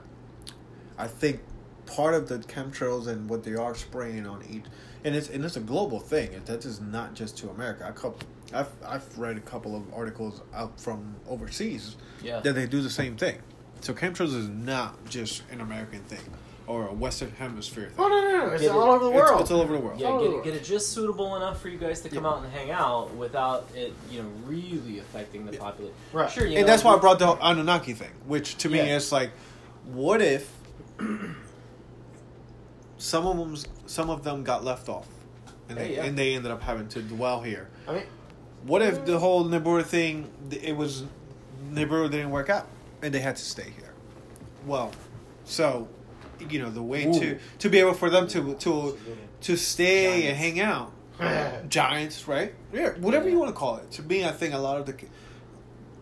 [0.98, 1.40] I think
[1.86, 4.66] part of the chemtrails and what they are spraying on each,
[5.04, 6.34] and it's and it's a global thing.
[6.34, 7.86] and That is not just to America.
[7.88, 8.20] I couple,
[8.54, 12.40] I've I've read a couple of articles out from overseas Yeah.
[12.42, 13.38] that they do the same thing.
[13.82, 16.22] So chemtrails is not just an American thing
[16.66, 17.96] or a Western Hemisphere thing.
[18.00, 18.54] Oh no, no, no!
[18.54, 18.96] It's Get all it.
[18.96, 19.42] over the world.
[19.42, 20.00] It's, all over the world.
[20.00, 22.30] Yeah, get it, get it just suitable enough for you guys to come Yeah.
[22.30, 25.60] out and hang out without it, you know, really affecting the Yeah.
[25.60, 25.96] population.
[26.14, 26.32] Right.
[26.32, 29.12] Sure, you and know, that's why I brought the Anunnaki thing, which to me is
[29.12, 29.32] like,
[29.86, 30.50] what if
[32.98, 35.08] some of them, some of them got left off,
[35.70, 36.04] and they yeah.
[36.06, 37.70] and they ended up having to dwell here.
[37.88, 38.04] I mean,
[38.64, 41.04] What if the whole Nibiru thing it was
[41.70, 42.68] Nibiru didn't work out,
[43.02, 43.94] and they had to stay here?
[44.66, 44.92] Well,
[45.46, 45.88] so
[46.50, 47.40] you know the way to Ooh.
[47.60, 48.98] to be able for them to to
[49.42, 50.92] to stay and hang out,
[51.70, 52.54] giants, right?
[52.72, 53.92] Yeah, whatever you want to call it.
[53.92, 54.96] To me, I think a lot of the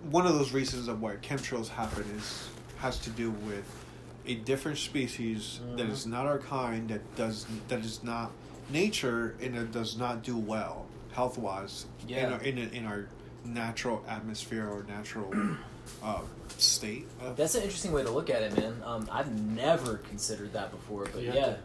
[0.09, 3.80] one of those reasons of why chemtrails happen is has to do with
[4.25, 5.91] a different species that Mhm.
[5.91, 8.31] is not our kind that does that is not
[8.69, 12.27] nature and it does not do well health wise Yeah.
[12.27, 13.07] in, our, in, in our
[13.43, 15.33] natural atmosphere or natural
[16.03, 16.21] uh,
[16.57, 18.81] state of, That's an interesting way to look at it, man.
[18.85, 21.45] Um, I've never considered that before, but You yeah.
[21.45, 21.57] to-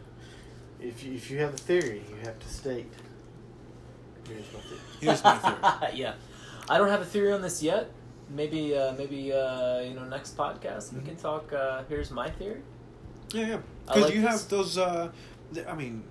[0.81, 2.91] if you, if you have a theory, you have to state.
[4.27, 4.79] Here's my theory.
[4.99, 6.13] here's my theory yeah,
[6.67, 7.89] I don't have a theory on this yet.
[8.29, 11.05] Maybe, uh, maybe uh, you know, next podcast we Mhm.
[11.05, 11.51] can talk.
[11.53, 12.61] Uh, here's my theory.
[13.33, 14.29] yeah yeah because like you this.
[14.41, 15.09] have those uh,
[15.53, 16.03] th- I mean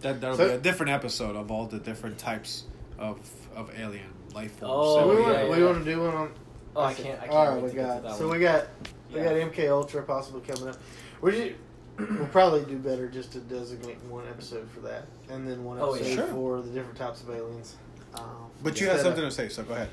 [0.00, 2.64] that that'll So- be a different episode of all the different types
[2.98, 3.18] of
[3.56, 5.56] of alien life forms Oh, that So we, we yeah, want, have.
[5.58, 6.30] we want to do one on.
[6.76, 7.18] Oh, I can't.
[7.18, 8.16] I can't All right, we got.
[8.18, 8.36] so one.
[8.38, 8.66] we got
[9.12, 9.24] we Yeah.
[9.24, 10.76] got MK Ultra possibly coming up.
[11.20, 11.54] We should,
[11.98, 16.06] we'll probably do better just to designate one episode for that, and then one episode
[16.06, 16.14] yeah.
[16.16, 16.26] Sure.
[16.28, 17.74] for the different types of aliens.
[18.14, 19.88] Um, but you had something of- to say so go ahead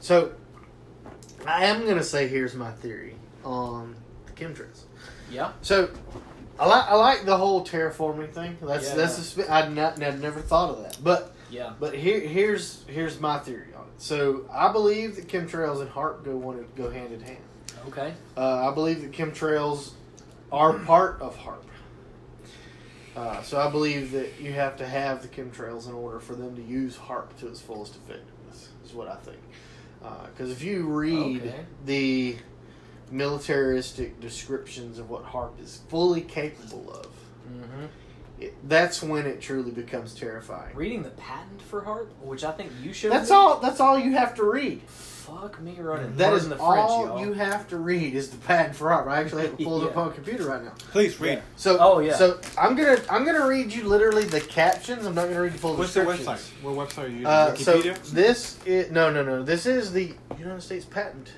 [0.00, 0.32] So,
[1.46, 3.96] I am gonna say here's my theory on
[4.26, 4.82] the chemtrails.
[5.30, 5.52] Yeah.
[5.62, 5.90] So,
[6.58, 8.58] I like I like the whole terraforming thing.
[8.60, 9.42] That's Yeah, that's yeah.
[9.44, 11.72] a sp- I'd not, I'd never thought of that, but Yeah.
[11.80, 13.92] But here, here's here's my theory on it.
[13.98, 17.38] So I believe that chemtrails and HAARP go one go hand in hand.
[17.88, 18.12] Okay.
[18.36, 19.92] Uh, I believe that chemtrails
[20.52, 21.62] are part of HAARP.
[23.16, 26.54] Uh, so I believe that you have to have the chemtrails in order for them
[26.56, 28.68] to use HAARP to its fullest effectiveness.
[28.84, 29.38] Is what I think.
[30.02, 31.64] Because if you read Okay.
[31.84, 32.36] the
[33.10, 37.06] militaristic descriptions of what HAARP is fully capable of,
[37.50, 37.86] Mm-hmm.
[38.38, 40.74] it, that's when it truly becomes terrifying.
[40.76, 43.10] Reading the patent for HAARP, which I think you should.
[43.10, 43.58] That's all.
[43.58, 44.80] That's all you have to read.
[45.30, 46.16] Fuck me running.
[46.16, 47.20] That Pardon is the French, all y'all.
[47.20, 49.06] you have to read is the patent for HAARP.
[49.08, 50.72] I actually have it pulled up on a computer right now.
[50.90, 51.34] Please read.
[51.34, 51.40] Yeah.
[51.56, 52.16] So, Oh, yeah.
[52.16, 55.06] So I'm gonna I'm gonna read you literally the captions.
[55.06, 56.28] I'm not gonna read the full What's the descriptions.
[56.62, 56.62] website?
[56.64, 57.26] What website are you using?
[57.26, 57.80] Uh, so
[58.12, 59.42] this is no no no.
[59.42, 61.32] This is the United States patent.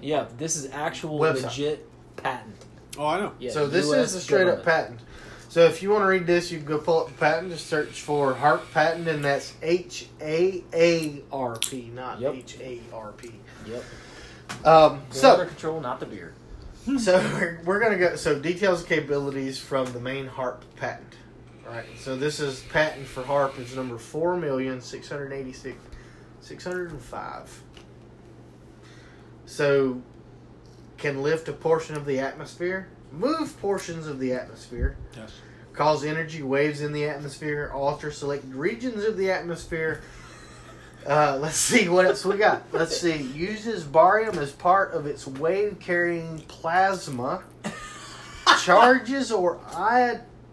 [0.00, 1.42] Yeah, this is actual Website.
[1.44, 2.56] legit patent.
[2.98, 3.32] oh, I know.
[3.38, 5.00] Yeah, so this US is a straight up patent.
[5.52, 7.52] So if you want to read this, you can go pull up the patent.
[7.52, 12.34] Just search for HAARP patent, and that's H A A R P, not Yep.
[12.34, 13.32] H A R P.
[13.66, 13.84] Yep.
[14.64, 16.32] Um, So, so Water control, not the beer.
[16.98, 18.16] So we're, we're gonna go.
[18.16, 21.16] So details and capabilities from the main HAARP patent.
[21.66, 21.84] All right.
[21.98, 25.76] So this is patent for HAARP is number four million six hundred eighty six
[26.40, 27.62] six hundred and five.
[29.44, 30.00] So
[30.96, 35.30] can lift a portion of the atmosphere, move portions of the atmosphere, Yes.
[35.72, 40.00] cause energy waves in the atmosphere, alter select regions of the atmosphere.
[41.06, 42.62] Uh, let's see what else we got.
[42.72, 43.16] Let's see.
[43.16, 47.42] Uses barium as part of its wave carrying plasma.
[48.62, 49.58] Charges or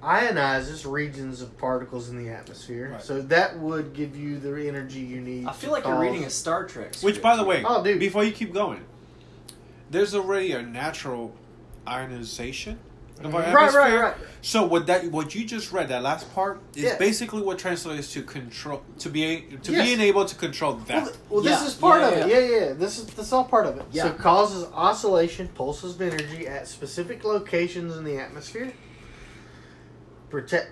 [0.02, 2.92] ionizes regions of particles in the atmosphere.
[2.94, 3.02] Right.
[3.04, 5.46] So that would give you the energy you need.
[5.48, 6.96] I feel like to you're reading a Star Trek.
[7.02, 8.00] Which, by the way, Oh, dude.
[8.00, 8.82] before you keep going,
[9.92, 11.36] there's already a natural
[11.90, 12.80] ionization
[13.24, 14.02] of our Right, right, atmosphere.
[14.02, 14.16] right.
[14.42, 16.98] So what that what you just read that last part is Yeah.
[16.98, 19.86] basically what translates to control to be to Yes.
[19.86, 21.04] being able to control that.
[21.06, 22.28] th- well Yeah, this is part yeah, of it.
[22.30, 22.40] yeah.
[22.40, 22.74] Yeah, yeah.
[22.74, 23.86] This is this all part of it.
[23.92, 24.04] Yeah.
[24.04, 28.72] So causes oscillation, pulses of energy at specific locations in the atmosphere.
[30.30, 30.72] Protect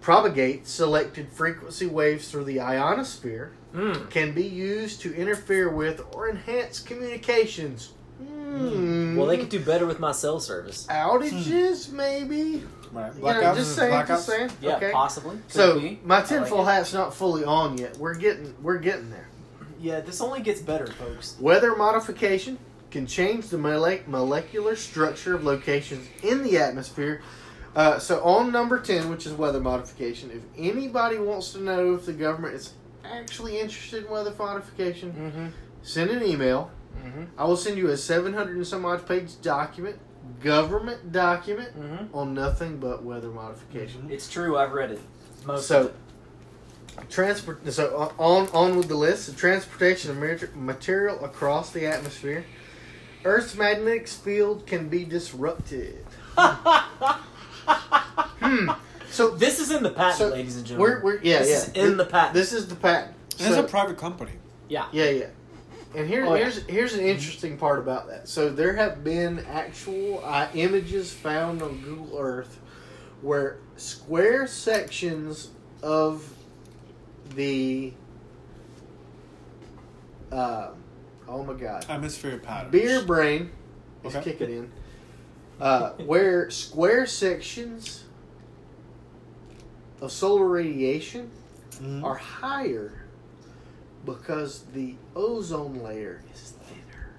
[0.00, 3.52] propagate selected frequency waves through the ionosphere.
[3.74, 4.08] Mm.
[4.10, 7.90] Can be used to interfere with or enhance communications.
[8.56, 9.16] Hmm.
[9.16, 10.86] Well, they could do better with my cell service.
[10.88, 12.62] outages, maybe.
[12.92, 13.14] right.
[13.14, 14.50] You know, just saying, just saying.
[14.60, 14.90] Yeah, okay.
[14.92, 15.36] possibly.
[15.36, 16.00] Could So be.
[16.04, 16.28] my I like
[16.64, 17.96] hat's not fully on yet.
[17.98, 19.28] We're getting we're getting there.
[19.80, 21.36] Yeah, this only gets better, folks.
[21.40, 22.58] Weather modification
[22.90, 27.20] can change the mole- molecular structure of locations in the atmosphere.
[27.76, 32.06] Uh, so on number 10, which is weather modification, if anybody wants to know if
[32.06, 32.72] the government is
[33.04, 35.46] actually interested in weather modification, Mm-hmm.
[35.82, 36.70] send an email.
[36.96, 37.24] Mm-hmm.
[37.38, 39.98] I will send you a 700 and some odd page document,
[40.42, 42.16] government document, Mm-hmm.
[42.16, 44.08] on nothing but weather modification.
[44.10, 44.56] It's true.
[44.56, 45.00] I've read it.
[45.46, 45.94] Most So- it.
[47.10, 47.60] Transport.
[47.72, 52.44] So uh, on on with the list: the transportation of material across the atmosphere.
[53.24, 56.04] Earth's magnetic field can be disrupted.
[58.40, 58.70] Hmm.
[59.10, 61.02] So This is in the patent, So, ladies and gentlemen.
[61.02, 61.56] we're, we're yeah this yeah.
[61.56, 62.34] is in Thi- the patent.
[62.34, 63.14] This is the patent.
[63.38, 64.32] And it's So- a private company.
[64.68, 64.86] yeah.
[64.92, 65.26] yeah yeah.
[65.94, 66.42] And here, Oh, yeah.
[66.42, 68.28] here's here's an interesting part about that.
[68.28, 72.58] So there have been actual uh, images found on Google Earth
[73.22, 75.50] where square sections
[75.82, 76.30] of
[77.34, 77.92] the
[80.30, 80.68] uh,
[81.26, 82.72] oh my god Atmosphere patterns.
[82.72, 83.50] beer brain
[84.04, 84.32] is Okay.
[84.32, 84.72] kicking in
[85.60, 88.04] uh, where square sections
[90.00, 91.30] of solar radiation
[91.80, 92.04] Mhm.
[92.04, 92.97] are higher
[94.14, 97.10] because the ozone layer is thinner.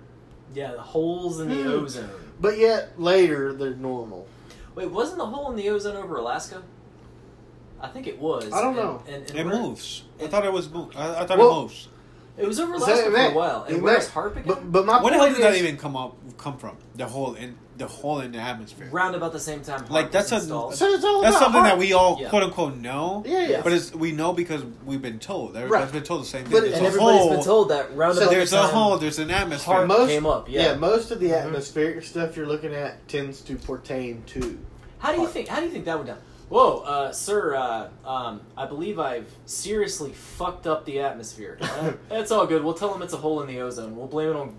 [0.54, 1.70] Yeah, the holes in the Hmm.
[1.70, 2.10] ozone.
[2.42, 4.28] But yet later they're normal.
[4.76, 6.64] Wait, wasn't the hole in the ozone over Alaska?
[7.82, 8.52] I think it was.
[8.52, 9.04] I don't And- know.
[9.08, 10.04] And, and It where- moves.
[10.22, 10.68] I thought it was.
[10.96, 11.88] I, I thought Well- it moves.
[12.40, 13.64] It was over Is Alaska that- for a while.
[13.68, 14.44] And that- where's HAARP again?
[14.48, 16.16] But but my Where the hell point did that even come up?
[16.38, 18.88] Come from the hole in the hole in the atmosphere.
[18.92, 19.82] Round about the same time.
[19.82, 21.72] HAARP Like, that's was a- So it's all That's something heart.
[21.74, 22.30] that we all Yeah.
[22.30, 23.24] quote unquote know.
[23.26, 23.62] Yeah, yeah.
[23.62, 25.56] But it's we know because we've been told.
[25.58, 25.92] Everybody's Right.
[25.94, 26.52] been told the same thing.
[26.54, 27.30] But- There's and everybody's hole.
[27.32, 28.98] been told that round So about There's the a time hole.
[28.98, 29.76] There's an atmosphere.
[29.76, 30.50] HAARP Most- came up.
[30.50, 30.62] Yeah.
[30.64, 31.44] Yeah, most of the Mhm.
[31.46, 34.58] atmospheric stuff you're looking at tends to pertain to.
[35.00, 35.32] How do you HAARP.
[35.32, 35.48] think?
[35.50, 36.18] How do you think that went down?
[36.50, 37.56] Whoa, uh, sir.
[37.56, 41.60] Uh, um, I believe I've seriously fucked up the atmosphere.
[41.62, 42.64] Uh, it's all good.
[42.64, 43.96] We'll tell them it's a hole in the ozone.
[43.96, 44.56] We'll blame it on.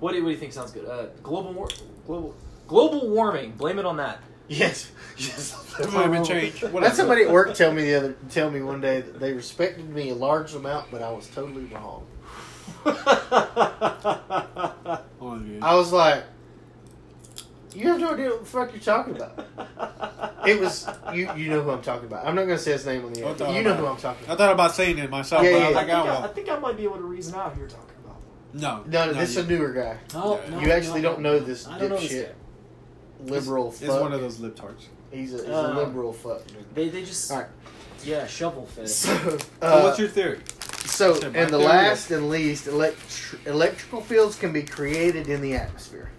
[0.00, 0.86] What do you, what do you think sounds good?
[0.86, 1.68] Uh, global war,
[2.06, 2.34] global
[2.66, 3.52] global warming.
[3.52, 4.20] Blame it on that.
[4.48, 5.52] Yes, yes.
[5.74, 6.60] Climate change.
[6.60, 6.94] Had Whatever.
[6.94, 10.10] somebody at work tell me the other tell me one day that they respected me
[10.10, 12.06] a large amount, but I was totally wrong.
[12.86, 15.00] I
[15.74, 16.24] was like,
[17.74, 19.46] You have no idea what the fuck you're talking about.
[20.44, 21.32] It was you.
[21.36, 22.26] You know who I'm talking about.
[22.26, 23.54] I'm not gonna say his name on the air.
[23.54, 23.86] You know who.
[23.86, 24.34] I'm talking about.
[24.34, 25.80] I thought about saying it myself, Yeah, but yeah, I was yeah.
[25.82, 26.32] like, I, oh, think I, I well.
[26.32, 28.16] think I might be able to reason out who you're talking about.
[28.52, 28.82] No.
[28.88, 29.98] No, this is a newer guy.
[30.16, 32.26] Oh, no, You actually no, don't know this I don't know this dipshit.
[32.26, 33.30] guy.
[33.32, 34.00] Liberal It's fuck.
[34.00, 34.88] one of those lip tarts.
[35.12, 36.42] He's a, he's Uh, a liberal fuck.
[36.74, 37.46] They they just All right.
[38.02, 38.90] yeah shovel fish.
[38.90, 40.40] So, So uh, what's your theory?
[40.86, 45.28] so so my and the theory last and least, elect- electrical fields can be created
[45.28, 46.10] in the atmosphere.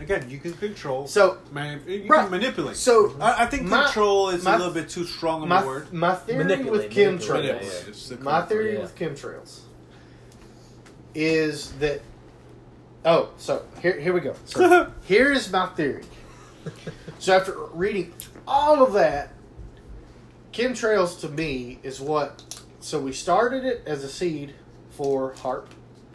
[0.00, 1.06] Again, you can control.
[1.06, 2.22] So, Man, you Right.
[2.22, 2.76] can manipulate.
[2.76, 5.62] so I, I think My- control is my- a little bit too strong of my
[5.62, 5.92] a word.
[5.92, 7.44] my theory Manipulate, with chemtrails.
[7.44, 8.20] yeah, Manipulate.
[8.22, 8.80] My theory Yeah.
[8.80, 9.60] with chemtrails
[11.14, 12.00] is that.
[13.04, 14.34] Oh, so here here we go.
[14.46, 16.04] So here is my theory.
[17.18, 18.14] So after reading
[18.46, 19.30] all of that,
[20.52, 22.42] chemtrails to me is what.
[22.80, 24.54] So we started it as a seed
[24.90, 25.66] for HAARP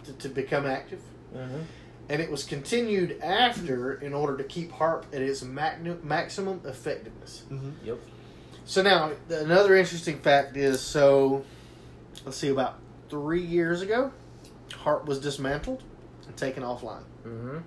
[0.05, 0.99] to, to become active,
[1.36, 1.61] Mm-hmm.
[2.09, 7.43] And it was continued after in order to keep HAARP at its magni- maximum effectiveness.
[7.51, 7.73] Mhm.
[7.83, 7.99] Yep.
[8.65, 11.43] So now another interesting fact is so
[12.25, 12.79] let's see about
[13.09, 14.11] three years ago,
[14.83, 15.83] HAARP was dismantled
[16.27, 17.03] and taken offline.
[17.25, 17.57] Mm-hmm.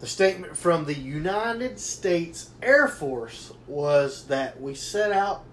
[0.00, 5.44] The statement from the United States Air Force was that we set out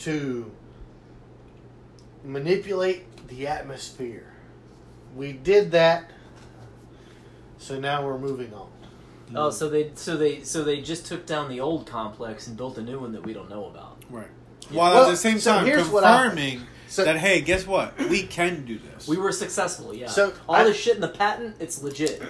[0.00, 0.50] to
[2.24, 4.32] manipulate the atmosphere.
[5.16, 6.10] We did that,
[7.58, 8.68] so now we're moving on.
[9.34, 12.78] Oh, so they so they so they just took down the old complex and built
[12.78, 14.02] a new one that we don't know about.
[14.10, 14.28] Right.
[14.70, 17.66] While Well, at the same so time here's what I- confirming So that hey, guess
[17.66, 17.98] what?
[18.08, 19.06] We can do this.
[19.06, 20.08] We were successful, yeah.
[20.08, 22.22] So, all I- this shit in the patent, it's legit.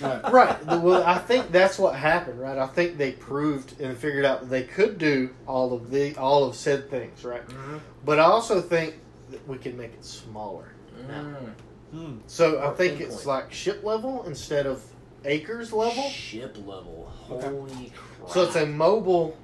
[0.00, 0.22] Right.
[0.32, 0.66] right.
[0.66, 2.58] Well, I think that's what happened, right?
[2.58, 6.44] I think they proved and figured out that they could do all of the all
[6.44, 7.46] of said things, right?
[7.46, 7.76] Mm-hmm.
[8.04, 8.96] But I also think
[9.30, 10.72] that we can make it smaller.
[11.00, 11.52] Mm.
[11.94, 12.16] Hmm.
[12.26, 13.12] So I think pinpoint.
[13.12, 14.82] it's like ship level instead of
[15.24, 16.02] acres level.
[16.10, 17.12] Ship level.
[17.30, 17.46] Okay.
[17.46, 18.30] Holy crap.
[18.30, 19.36] So it's a mobile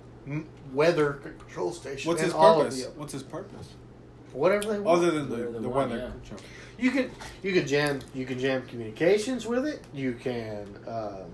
[0.72, 2.08] weather control station.
[2.08, 2.84] What's his purpose?
[2.84, 3.68] the- What's his purpose?
[4.32, 4.98] whatever they want.
[4.98, 6.10] Other than the, Whatever they the weather yeah.
[6.10, 6.40] control.
[6.78, 7.10] You can
[7.42, 9.82] you can jam you can jam communications with it.
[9.92, 11.30] You can um,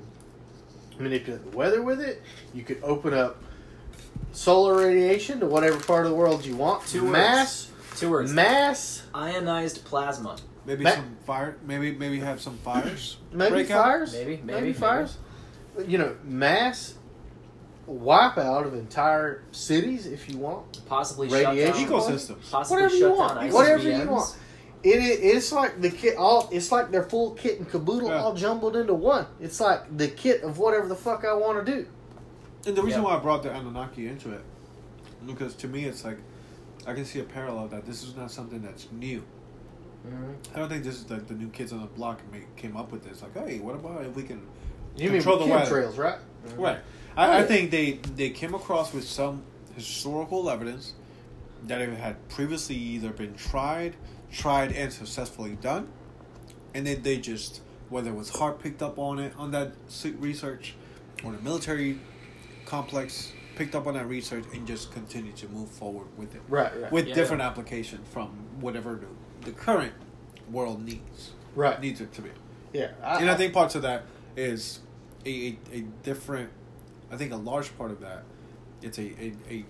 [0.98, 2.22] manipulate the weather with it.
[2.54, 3.42] You could open up
[4.32, 6.86] solar radiation to whatever part of the world you want.
[6.86, 7.12] Two words.
[7.12, 8.32] mass Two words.
[8.32, 10.36] mass Ionized plasma.
[10.66, 11.56] Maybe Ma- some fire.
[11.64, 13.16] Maybe maybe have some fires.
[13.32, 13.84] maybe break out?
[13.84, 15.18] fires Maybe, maybe, maybe, fires.
[15.86, 16.94] You know mass
[17.88, 20.84] wipeout of entire cities if you want.
[20.86, 22.00] Possibly Radiation shut down.
[22.00, 22.50] Ecosystems.
[22.50, 23.40] Possibly Whatever you shut want.
[23.40, 24.36] down Whatever you want.
[24.82, 26.48] It, i- it's like the kit all.
[26.52, 28.22] It's like their full kit and caboodle Yeah.
[28.22, 29.26] all jumbled into one.
[29.40, 31.86] It's like the kit of whatever the fuck I want to do.
[32.66, 33.08] And the reason Yeah.
[33.10, 34.42] why I brought the Anunnaki into it,
[35.24, 36.18] because to me it's like,
[36.86, 39.22] I can see a parallel that this is not something that's new.
[40.08, 40.34] Mhm.
[40.54, 42.92] I don't think this is like the new kids on the block make, came up
[42.92, 43.22] with this.
[43.22, 44.40] Like, hey, what about if we can
[44.96, 45.82] You Control mean the weather.
[45.82, 46.18] chemtrails, right?
[46.56, 46.78] Right.
[47.16, 49.42] Oh, I, I think they they came across with some
[49.74, 50.94] historical evidence
[51.64, 53.96] that it had previously either been tried,
[54.30, 55.88] tried and successfully done,
[56.74, 59.72] and then they just whether it was HAARP picked up on it on that
[60.18, 60.74] research,
[61.24, 61.98] or the military
[62.64, 66.72] complex picked up on that research and just continued to move forward with it Right,
[66.82, 67.14] right, with Yeah.
[67.14, 68.28] different application from
[68.60, 69.06] whatever the,
[69.46, 69.92] the current
[70.50, 71.80] world needs right.
[71.80, 72.30] needs it to be
[72.72, 74.02] Yeah, and I think parts of that
[74.36, 74.80] is
[75.24, 75.30] a,
[75.72, 76.50] a, a different.
[77.10, 78.24] I think a large part of that,
[78.82, 79.64] it's a, a, a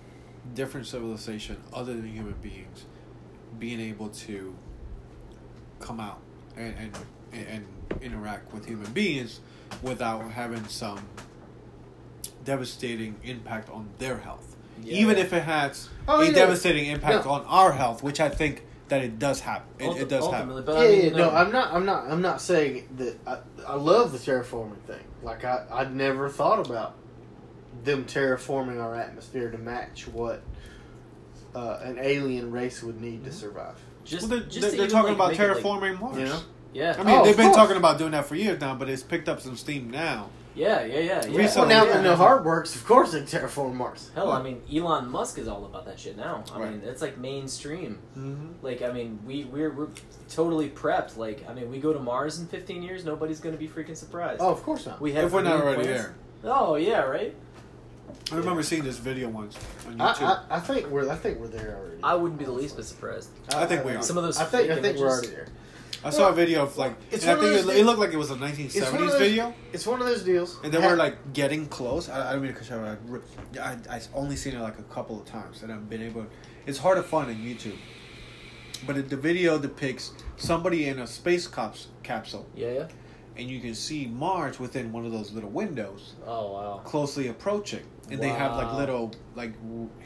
[0.55, 2.87] different civilization other than human beings,
[3.59, 4.55] being able to
[5.81, 6.19] come out
[6.57, 6.75] and
[7.33, 7.67] and, and
[8.03, 9.41] interact with human beings
[9.83, 11.01] without having some
[12.45, 14.57] devastating impact on their health.
[14.83, 14.95] Yeah.
[14.95, 16.33] Even if it has Oh, a yeah.
[16.33, 19.69] devastating impact on our health, which I think that it does happen.
[19.79, 20.63] It, Ulti- it does happen.
[20.65, 21.73] but yeah, I mean, yeah, you no, I'm not.
[21.73, 22.11] I'm not.
[22.11, 23.17] I'm not saying that.
[23.27, 25.03] I, I love the terraforming thing.
[25.23, 26.95] Like I, I'd never thought about
[27.85, 30.43] them terraforming our atmosphere to match what
[31.55, 33.77] uh, an alien race would need to survive.
[34.05, 36.19] just, Well, they're, just they're, they're talking like, about make it, like- terraforming Mars.
[36.19, 36.41] You know?
[36.73, 37.57] yeah, I mean, Oh, they've been course.
[37.57, 40.31] talking about doing that for years now, but it's picked up some steam now.
[40.57, 41.27] Yeah, yeah, yeah.
[41.27, 41.37] yeah.
[41.37, 42.01] Recently- Well, now yeah.
[42.03, 44.11] the heart works, of course they terraform Mars.
[44.15, 46.43] Hell, I mean, Elon Musk is all about that shit now.
[46.53, 46.71] I Right.
[46.73, 47.99] mean, it's like mainstream.
[48.19, 48.47] Mm-hmm.
[48.63, 49.89] Like, I mean, we we're, we're
[50.29, 51.17] totally prepped.
[51.17, 54.41] Like, I mean, we go to Mars in 15 years, nobody's gonna be freaking surprised.
[54.41, 55.01] Oh, of course not.
[55.01, 56.03] we have If we're not new already plans.
[56.03, 56.15] there.
[56.45, 57.35] Oh yeah, right.
[58.33, 60.23] I remember seeing this video once on YouTube.
[60.23, 61.09] I, I think we're.
[61.11, 62.03] I think we're there already.
[62.03, 63.31] I wouldn't be the least bit surprised.
[63.55, 64.03] I think we are.
[64.03, 64.71] Some of those I think.
[64.71, 65.47] I fake think we're already there.
[66.07, 68.17] I saw a video of like, It's and I think it, it looked like it
[68.17, 70.59] was a It's 1970s those- video, It's one of those deals.
[70.63, 72.09] and they Ha- were like getting close.
[72.09, 72.99] I, I don't mean to cut you off,
[73.61, 76.23] I, I, I only seen it like a couple of times, and I've been able.
[76.23, 76.29] To,
[76.67, 77.77] It's hard to find on YouTube,
[78.87, 82.89] but it, the video depicts somebody in a space cops, capsule, Yeah, yeah.
[83.37, 86.81] and you can see Mars within one of those little windows, Oh wow.
[86.85, 89.53] closely approaching, and they have like little like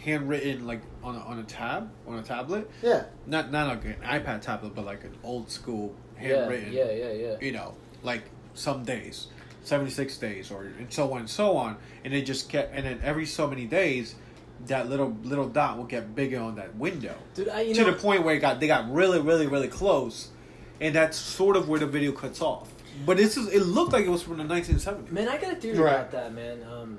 [0.02, 3.04] handwritten like on a, on a tab on a tablet, Yeah.
[3.26, 6.72] not not like an iPad tablet, but like an old school Yeah, handwritten.
[6.72, 7.36] yeah, yeah, yeah.
[7.40, 8.22] You know, like
[8.54, 9.28] some days,
[9.62, 12.84] seventy six days, or and so on and so on, and they just kept, and
[12.86, 14.14] then every so many days,
[14.66, 17.90] that little little dot will get bigger on that window Dude, I you to know
[17.92, 20.28] the point where it got they got really really really close,
[20.80, 22.70] and that's sort of where the video cuts off.
[23.06, 25.10] But this is it looked like it was from the 1970s.
[25.12, 25.94] Man, I got a theory Right.
[25.94, 26.62] about that, man.
[26.64, 26.98] Um,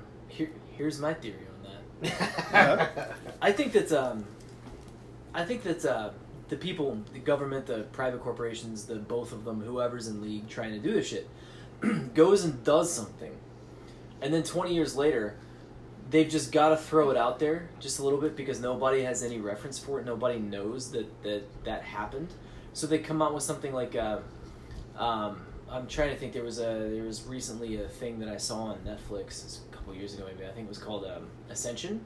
[0.76, 2.10] here's my theory on that.
[2.52, 3.06] yeah.
[3.42, 4.24] I think that um,
[5.34, 6.10] I think that uh,
[6.48, 10.72] the people, the government, the private corporations, the both of them, whoever's in league trying
[10.72, 11.28] to do this shit,
[12.14, 13.32] goes and does something,
[14.20, 15.36] and then twenty years later,
[16.10, 19.22] they've just got to throw it out there just a little bit because nobody has
[19.22, 20.06] any reference for it.
[20.06, 22.28] Nobody knows that that that happened.
[22.74, 23.94] So they come out with something like.
[23.94, 24.18] Uh,
[24.96, 25.40] um,
[25.72, 26.32] I'm trying to think.
[26.32, 29.94] There was a there was recently a thing that I saw on Netflix a couple
[29.94, 30.46] years ago, maybe.
[30.48, 32.00] I think it was called um, Ascension,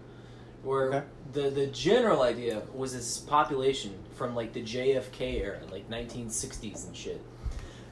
[0.62, 1.02] where Okay.
[1.32, 6.96] the the general idea was this population from like the JFK era, like 1960s and
[6.96, 7.20] shit,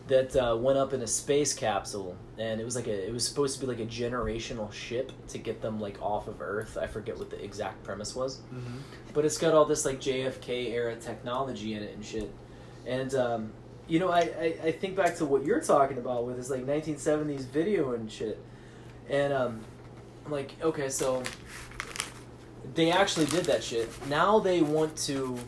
[0.09, 3.27] that uh, went up in a space capsule, and it was like a it was
[3.27, 6.79] supposed to be like a generational ship to get them like off of Earth.
[6.81, 8.79] I forget what the exact premise was, Mm-hmm.
[9.13, 12.31] but it's got all this like JFK era technology in it and shit.
[12.87, 13.53] And um,
[13.89, 16.67] you know, I, I, I think back to what you're talking about with this like
[16.67, 18.39] 1970s video and shit.
[19.09, 19.61] And um,
[20.25, 21.23] I'm like, okay, so
[22.75, 23.91] they actually did that shit.
[24.09, 25.39] Now they want to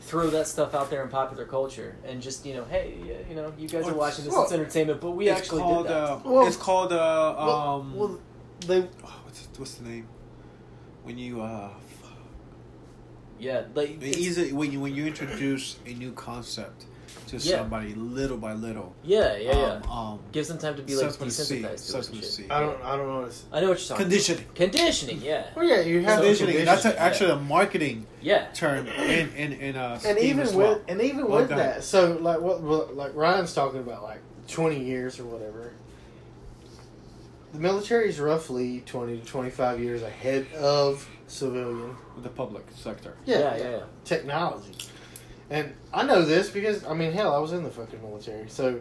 [0.00, 2.94] throw that stuff out there in popular culture and just you know, hey,
[3.28, 4.32] you know, you guys are watching this.
[4.34, 6.02] well, it's entertainment, but we actually called, did that.
[6.10, 7.96] Uh, Well- it's called uh, well, um.
[7.96, 8.20] well,
[8.66, 10.08] they oh, what's what's the name?
[11.04, 11.70] When you uh,
[13.38, 16.84] yeah, like it's- easy when you when you introduce a new concept
[17.32, 17.58] to Yeah.
[17.58, 18.94] somebody little by little.
[19.02, 19.80] yeah, yeah, yeah.
[19.84, 22.50] Um, um Gives them time to be like Sesame desensitized to it Sesame and shit.
[22.50, 23.20] I don't I don't know.
[23.22, 24.04] What I know what you're talking.
[24.04, 24.42] Conditioning.
[24.44, 24.54] about.
[24.56, 26.56] Conditioning, yeah, well, yeah, you have Conditioning.
[26.56, 26.98] the That's a, conditioning.
[27.12, 28.46] actually a marketing yeah.
[28.52, 30.80] term in in in uh, and even as with well.
[30.88, 31.58] and even Well with done.
[31.58, 35.72] that, so like what, what like Ryan's talking about, like twenty years or whatever.
[37.52, 43.14] The military is roughly twenty to twenty five years ahead of civilian the public sector.
[43.24, 43.80] yeah, yeah, yeah, yeah.
[44.04, 44.72] technology.
[45.52, 48.80] And I know this because I mean, hell, I was in the fucking military, so.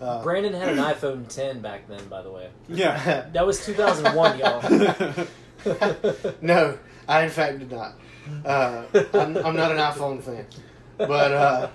[0.00, 2.50] Uh, Brandon had an iPhone 10 back then, by the way.
[2.68, 3.26] Yeah.
[3.32, 5.26] That was 2001, y'all.
[6.42, 7.94] no, I in fact did not.
[8.44, 10.46] Uh, I'm, I'm not an iPhone fan,
[10.98, 11.68] but uh,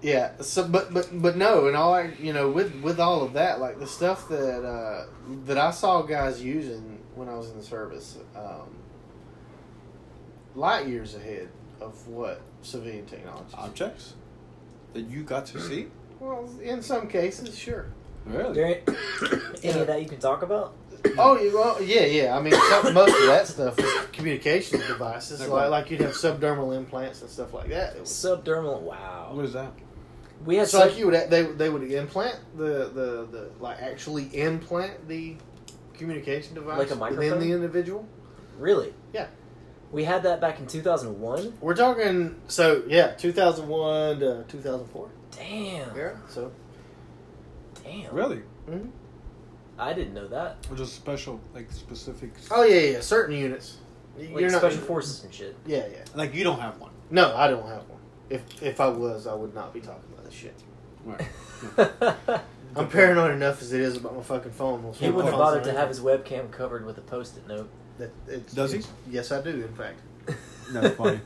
[0.00, 0.32] yeah.
[0.40, 3.60] So, but but but no, and all I you know with with all of that,
[3.60, 5.06] like the stuff that uh,
[5.44, 8.76] that I saw guys using when I was in the service, um,
[10.54, 11.48] light years ahead
[11.80, 13.54] of what civilian technology.
[13.54, 14.14] Objects
[14.94, 15.86] that you got to see.
[16.20, 17.86] Well, in some cases, sure.
[18.24, 18.54] Really?
[18.54, 18.88] There ain't
[19.64, 20.74] any of that you can talk about?
[21.18, 22.36] Oh, you- well, yeah, yeah.
[22.36, 26.12] I mean, some, most of that stuff is communication devices, Like like, like you'd have
[26.12, 27.94] subdermal implants and stuff like that.
[27.96, 29.30] It was- Subdermal, wow.
[29.32, 29.72] What is that?
[30.44, 33.80] We had So sub- like you would they they would implant the the, the like
[33.80, 35.36] actually implant the
[35.94, 37.40] communication device Like a within microphone?
[37.40, 38.06] the individual.
[38.58, 38.92] Really?
[39.14, 39.28] Yeah.
[39.92, 41.58] We had that back in 2001?
[41.60, 45.08] We're talking so yeah, two thousand one to two thousand four.
[45.36, 45.96] Damn.
[45.96, 46.12] Yeah.
[46.28, 46.50] So
[47.84, 48.12] Damn.
[48.14, 48.42] Really?
[48.68, 48.90] mhm.
[49.78, 50.56] I didn't know that.
[50.70, 52.30] Or just special, like specific?
[52.50, 53.76] oh yeah, yeah, certain units.
[54.18, 55.54] Y- Like special forces and shit.
[55.66, 55.98] Yeah, yeah.
[56.14, 56.90] Like you don't have one.
[57.10, 58.00] No, I don't have one.
[58.30, 60.54] If if I was, I would not be talking about this shit.
[61.04, 61.22] Right.
[62.74, 64.92] I'm paranoid enough as it is about my fucking phone.
[64.94, 67.68] He wouldn't have bothered to have his webcam covered with a post-it note.
[67.98, 68.78] That, it's, Does he?
[68.78, 69.50] it's- Yes, I do.
[69.50, 69.98] In fact,
[70.72, 71.20] That's funny.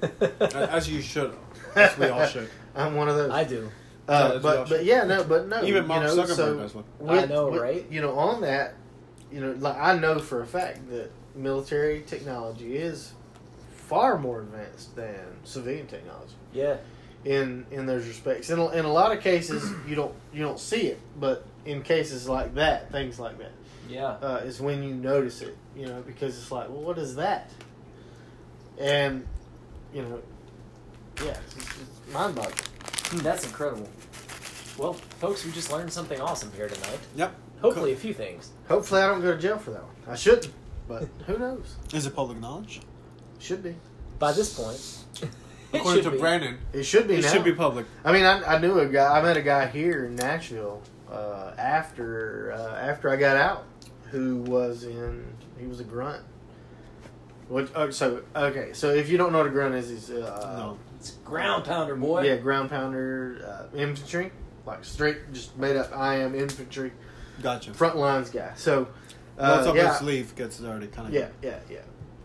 [0.54, 1.34] As you should.
[1.74, 2.48] As we all should.
[2.76, 3.30] I'm one of those.
[3.30, 3.70] I do.
[4.08, 5.62] Uh, Yeah, that's but what but yeah, no, but no.
[5.64, 6.84] Even Mark you know, Zuckerberg so has one.
[7.08, 7.86] I know, right?
[7.90, 8.74] You know, on that,
[9.32, 13.12] you know, like I know for a fact that military technology is
[13.72, 16.76] far more advanced than civilian technology Yeah.
[17.24, 18.50] in in those respects.
[18.50, 21.82] In a, in a lot of cases, you don't you don't see it, but in
[21.82, 23.52] cases like that, things like that,
[23.90, 24.06] Yeah.
[24.22, 25.56] uh, is when you notice it.
[25.76, 27.50] You know, because it's like, well, what is that?
[28.78, 29.26] And
[29.92, 30.22] you know,
[31.24, 33.22] yeah, it's, it's mind boggling.
[33.22, 33.88] That's incredible.
[34.78, 36.98] Well, folks, we just learned something awesome here tonight.
[37.16, 37.34] Yep.
[37.60, 38.50] Hopefully, a few things.
[38.68, 39.92] Hopefully, I don't go to jail for that one.
[40.08, 40.50] I shouldn't,
[40.88, 41.76] but who knows?
[41.92, 42.80] Is it public knowledge?
[43.38, 43.74] Should be.
[44.18, 45.30] By this point,
[45.72, 46.18] According to be.
[46.18, 47.32] Brandon, It should be it now.
[47.32, 47.86] should be public.
[48.04, 49.18] I mean, I, I knew a guy.
[49.18, 53.64] I met a guy here in Nashville uh, after uh, after I got out,
[54.10, 55.24] who was in.
[55.58, 56.22] He was a grunt.
[57.48, 57.70] What?
[57.74, 58.72] Oh, so okay.
[58.72, 60.78] So if you don't know what a grunt is, he's uh, No.
[60.96, 62.22] It's ground pounder, boy.
[62.24, 64.30] Yeah, ground pounder uh, infantry,
[64.66, 65.96] like straight, just made up.
[65.96, 66.92] I am infantry.
[67.42, 67.72] Gotcha.
[67.72, 68.52] front lines guy.
[68.56, 68.86] So,
[69.36, 71.14] What's uh, up yeah, his sleeve gets dirty, kind of.
[71.14, 71.78] yeah, yeah, yeah.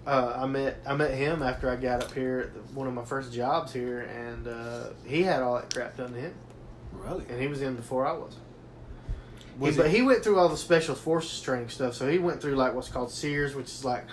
[0.06, 2.94] Uh, I met I met him after I got up here at the, one of
[2.94, 6.34] my first jobs here, and uh, he had all that crap done to him,
[6.92, 7.24] Really?
[7.30, 8.36] and he was in before I was.
[9.60, 11.94] Was he, but he- he went through all the special forces training stuff.
[11.96, 14.06] So he went through like what's called Sears, which is like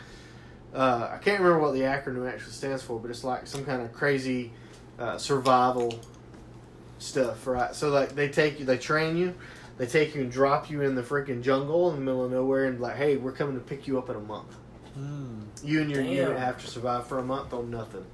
[0.75, 3.83] uh, I can't remember what the acronym actually stands for, but it's like some kind
[3.83, 4.53] of crazy
[4.99, 5.99] uh, survival
[6.99, 7.75] stuff, right?
[7.75, 9.35] So like they take you, they train you,
[9.77, 12.67] they take you and drop you in the freaking jungle in the middle of nowhere,
[12.67, 14.55] and like, hey, we're coming to pick you up in a month.
[14.95, 15.43] Hmm.
[15.63, 16.13] You and your Damn.
[16.13, 18.05] unit have to survive for a month on nothing,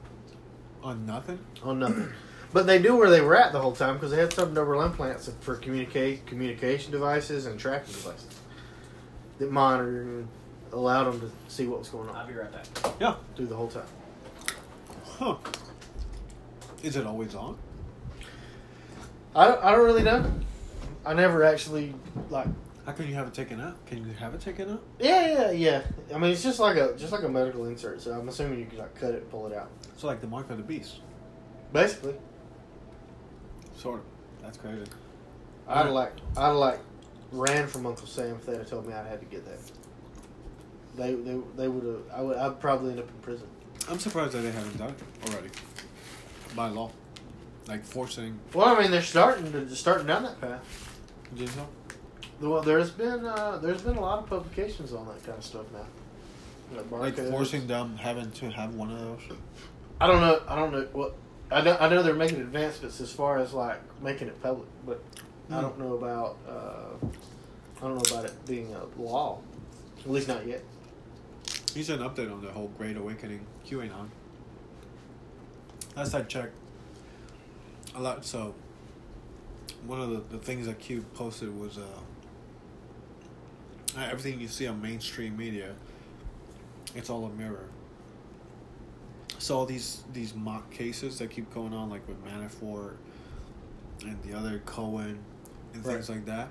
[0.82, 1.38] on nothing?
[1.62, 2.08] on nothing.
[2.52, 5.30] But they knew where they were at the whole time because they had subdermal implants
[5.40, 8.40] for communicate communication devices and tracking devices
[9.38, 10.28] that monitored and
[10.72, 12.16] allowed them to see what was going on.
[12.16, 12.66] I'll be right back.
[13.00, 13.16] Yeah.
[13.36, 13.86] through the whole time.
[15.04, 15.36] Huh.
[16.82, 17.58] Is it always on?
[19.34, 20.32] I don't, I don't really know.
[21.04, 21.94] I never actually
[22.30, 22.46] like.
[22.86, 23.84] How can you have it taken out?
[23.86, 24.82] Can you have it taken out?
[24.98, 25.82] Yeah, yeah, yeah.
[26.14, 28.00] I mean, it's just like a just like a medical insert.
[28.00, 29.70] So I'm assuming you can like cut it and pull it out.
[29.92, 31.00] It's like the mark of the beast.
[31.72, 32.14] Basically,
[33.78, 34.04] Sort of.
[34.42, 34.82] That's crazy.
[35.68, 36.80] I'd have like I'd have like
[37.30, 39.58] ran from Uncle Sam if they'd have told me I had to get that.
[40.96, 42.02] They they they would have.
[42.12, 42.36] I would.
[42.36, 43.46] I'd probably end up in prison.
[43.88, 45.50] I'm surprised that they haven't done it already.
[46.56, 46.90] By law.
[47.68, 48.38] Like forcing.
[48.52, 50.96] Well, I mean, they're starting to starting down that path.
[51.34, 51.66] Do You think
[52.40, 52.48] so?
[52.48, 55.66] Well, there's been uh, there's been a lot of publications on that kind of stuff
[55.72, 55.86] now.
[56.90, 59.38] Like, Like forcing them having to have one of those?
[60.00, 60.42] I don't know.
[60.48, 61.14] I don't know what.
[61.50, 61.76] I know.
[61.80, 65.02] I know they're making advancements as far as like making it public, but
[65.50, 65.60] I Hmm.
[65.62, 66.36] don't know about.
[66.46, 67.06] Uh,
[67.78, 69.38] I don't know about it being a law.
[70.04, 70.62] At least not yet.
[71.74, 74.08] Here's an update on the whole Great Awakening QAnon.
[75.96, 76.54] Last I checked,
[77.94, 78.24] a lot.
[78.24, 78.54] So,
[79.86, 81.82] one of the, the things that Q posted was uh,
[83.96, 85.74] uh, everything you see on mainstream media,
[86.94, 87.64] it's all a mirror.
[89.38, 92.96] So all these these mock cases that keep going on, like with Manafort
[94.02, 95.18] and the other Cohen
[95.74, 96.48] and things like that.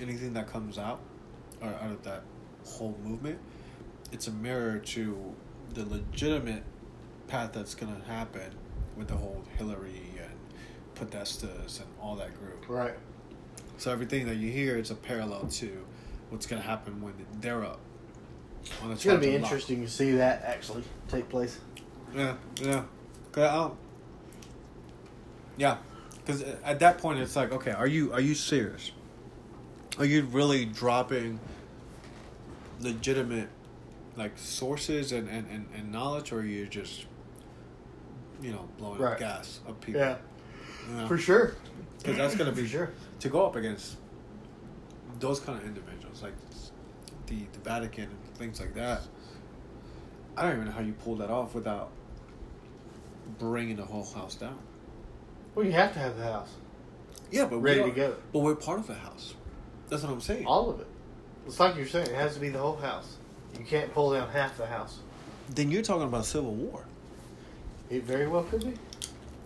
[0.00, 1.00] Anything that comes out
[1.62, 2.22] or out of that
[2.66, 3.38] whole movement,
[4.12, 5.34] it's a mirror to
[5.74, 6.62] the legitimate
[7.28, 8.50] path that's gonna happen
[8.96, 10.30] with the whole Hillary and
[11.10, 12.68] Podestas and all that group.
[12.68, 12.94] Right.
[13.78, 15.86] So everything that you hear is a parallel to
[16.30, 17.80] what's gonna happen when they're up.
[18.90, 21.58] It's gonna be interesting to see that actually take place.
[22.16, 22.82] Yeah, yeah.
[23.32, 23.70] 'Cause I
[25.58, 25.78] yeah,
[26.24, 28.92] because at that point it's like, okay, are you are you serious?
[29.98, 31.40] Are you really dropping
[32.80, 33.48] legitimate
[34.16, 37.06] like sources and, and, and, and knowledge, or are you just
[38.42, 39.12] you know blowing Right.
[39.14, 40.00] up gas of people?
[40.00, 40.16] Yeah,
[40.88, 41.08] You know?
[41.08, 41.54] for sure.
[42.04, 42.90] 'Cause that's gonna be sure.
[43.20, 43.96] to go up against
[45.18, 46.34] those kind of individuals, like
[47.26, 49.02] the the Vatican and things like that.
[50.36, 51.90] I don't even know how you pull that off without
[53.38, 54.58] bringing the whole house down.
[55.54, 56.50] Well, you have to have the house
[57.30, 58.16] Yeah, but ready we to are- go.
[58.32, 59.34] But we're part of the house.
[59.88, 60.46] That's what I'm saying.
[60.46, 60.86] All of it.
[61.46, 62.08] It's like you're saying.
[62.08, 63.16] It has to be the whole house.
[63.58, 64.98] You can't pull down half the house.
[65.50, 66.84] Then you're talking about civil war.
[67.88, 68.74] It very well could be.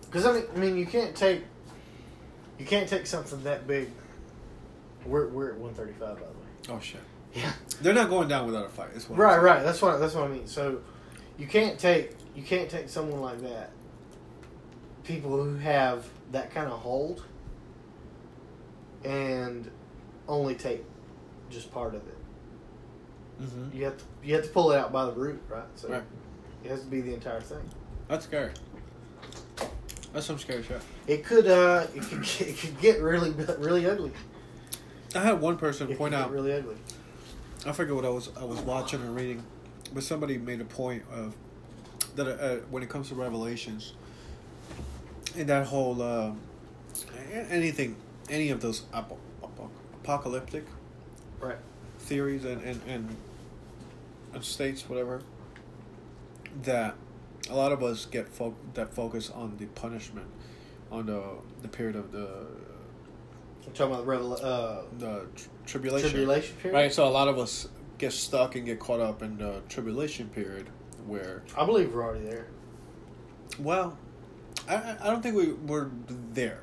[0.05, 1.43] Because I mean, I mean, you can't take
[2.59, 3.89] you can't take something that big.
[5.05, 6.77] We're we're at one thirty five, by the way.
[6.77, 7.01] Oh shit!
[7.33, 7.51] Yeah.
[7.81, 8.89] They're not going down without a fight.
[8.95, 9.63] Is what Right, right.
[9.63, 10.47] That's what that's what I mean.
[10.47, 10.79] So
[11.37, 13.71] you can't take you can't take someone like that.
[15.03, 17.25] People who have that kind of hold
[19.03, 19.69] and
[20.27, 20.83] only take
[21.49, 22.17] just part of it.
[23.41, 23.73] Mhm.
[23.73, 25.63] You have to you have to pull it out by the root, right?
[25.75, 26.03] So Right.
[26.63, 27.67] it has to be the entire thing.
[28.07, 28.51] That's scary.
[30.13, 30.81] That's some scary shit.
[31.07, 34.11] It could uh it could get, it could get really really ugly.
[35.15, 36.31] I had one person It point could get out.
[36.31, 36.77] really ugly.
[37.65, 39.43] I forget what I was I was watching or reading,
[39.93, 41.35] but somebody made a point of
[42.15, 43.93] that uh, when it comes to revelations
[45.37, 46.31] and that whole uh,
[47.49, 47.95] anything
[48.29, 49.69] any of those apo- apo-
[50.03, 50.65] apocalyptic
[51.39, 51.57] Right.
[51.99, 53.15] theories and and, and
[54.33, 55.21] and states whatever
[56.63, 56.95] that
[57.49, 60.27] a lot of us get fo- that focus on the punishment
[60.91, 61.23] on the
[61.61, 62.27] the period of the
[63.65, 66.75] I'm talking about the revel- uh, the tr- tribulation tribulation period.
[66.77, 70.27] Right, so a lot of us get stuck and get caught up in the tribulation
[70.29, 70.67] period
[71.07, 72.47] where, I believe we're already there.
[73.59, 73.97] well,
[74.67, 75.89] I, I I don't think we were
[76.33, 76.59] there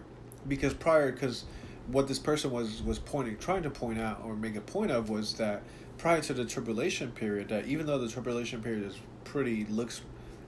[0.46, 1.44] because prior, because
[1.88, 5.08] what this person was was pointing, trying to point out or make a point of
[5.08, 5.62] was that
[5.96, 10.00] prior to the tribulation period, that even though the tribulation period is pretty looks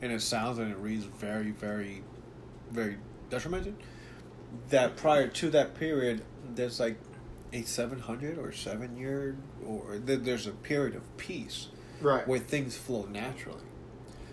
[0.02, 2.02] and it sounds and it reads very, very,
[2.70, 2.96] very
[3.28, 3.74] detrimental,
[4.70, 6.22] that prior to that period,
[6.54, 6.96] there's like
[7.52, 9.36] a seven hundred or seven year
[9.66, 11.68] or th- there's a period of peace
[12.00, 12.26] Right.
[12.26, 13.60] where things flow naturally.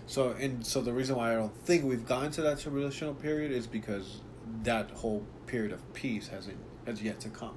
[0.08, 3.52] So and so the reason why I don't think we've gotten to that tribulational period
[3.52, 4.20] is because
[4.64, 6.56] that whole period of peace hasn't
[6.86, 7.54] has yet to come.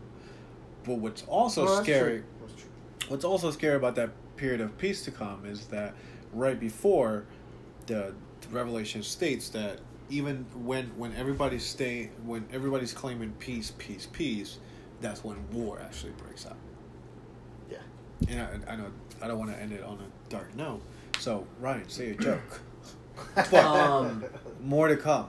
[0.84, 2.24] But what's also Well, scary true.
[2.42, 2.70] That's true.
[3.08, 5.94] what's also scary about that period of peace to come is that
[6.34, 7.26] right before
[7.88, 8.14] the
[8.52, 9.80] revelation states that
[10.10, 14.58] even when when everybody's stay when everybody's claiming peace peace peace
[15.00, 16.58] that's when war actually breaks out
[17.70, 17.78] Yeah.
[18.28, 18.88] and I, I know
[19.22, 20.82] i don't want to end it on a dark note
[21.22, 22.62] so ryan say a joke
[23.54, 24.26] Um,
[24.64, 25.28] more to come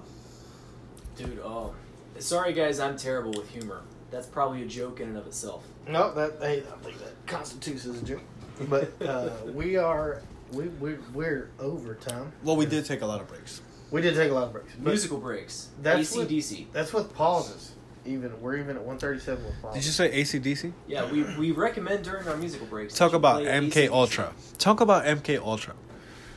[1.16, 1.74] Dude, oh.
[2.18, 3.82] Sorry, guys, I'm terrible with humor.
[4.10, 5.64] That's probably a joke in and of itself.
[5.86, 8.22] No, that hey, I think that constitutes as a joke.
[8.68, 10.22] But uh, we are
[10.52, 12.32] we we we're over time.
[12.44, 14.72] well we did take a lot of breaks We did take a lot of breaks.
[14.78, 15.68] Musical breaks.
[15.82, 16.66] That's what- ACDC.
[16.72, 17.72] That's with pauses.
[18.04, 19.80] Even we're even at one thirty seven with pauses.
[19.80, 22.94] did you say acdc Yeah, we, we recommend during our musical breaks.
[22.94, 23.90] talk about mk AC/DC.
[23.92, 25.74] ultra talk about mk ultra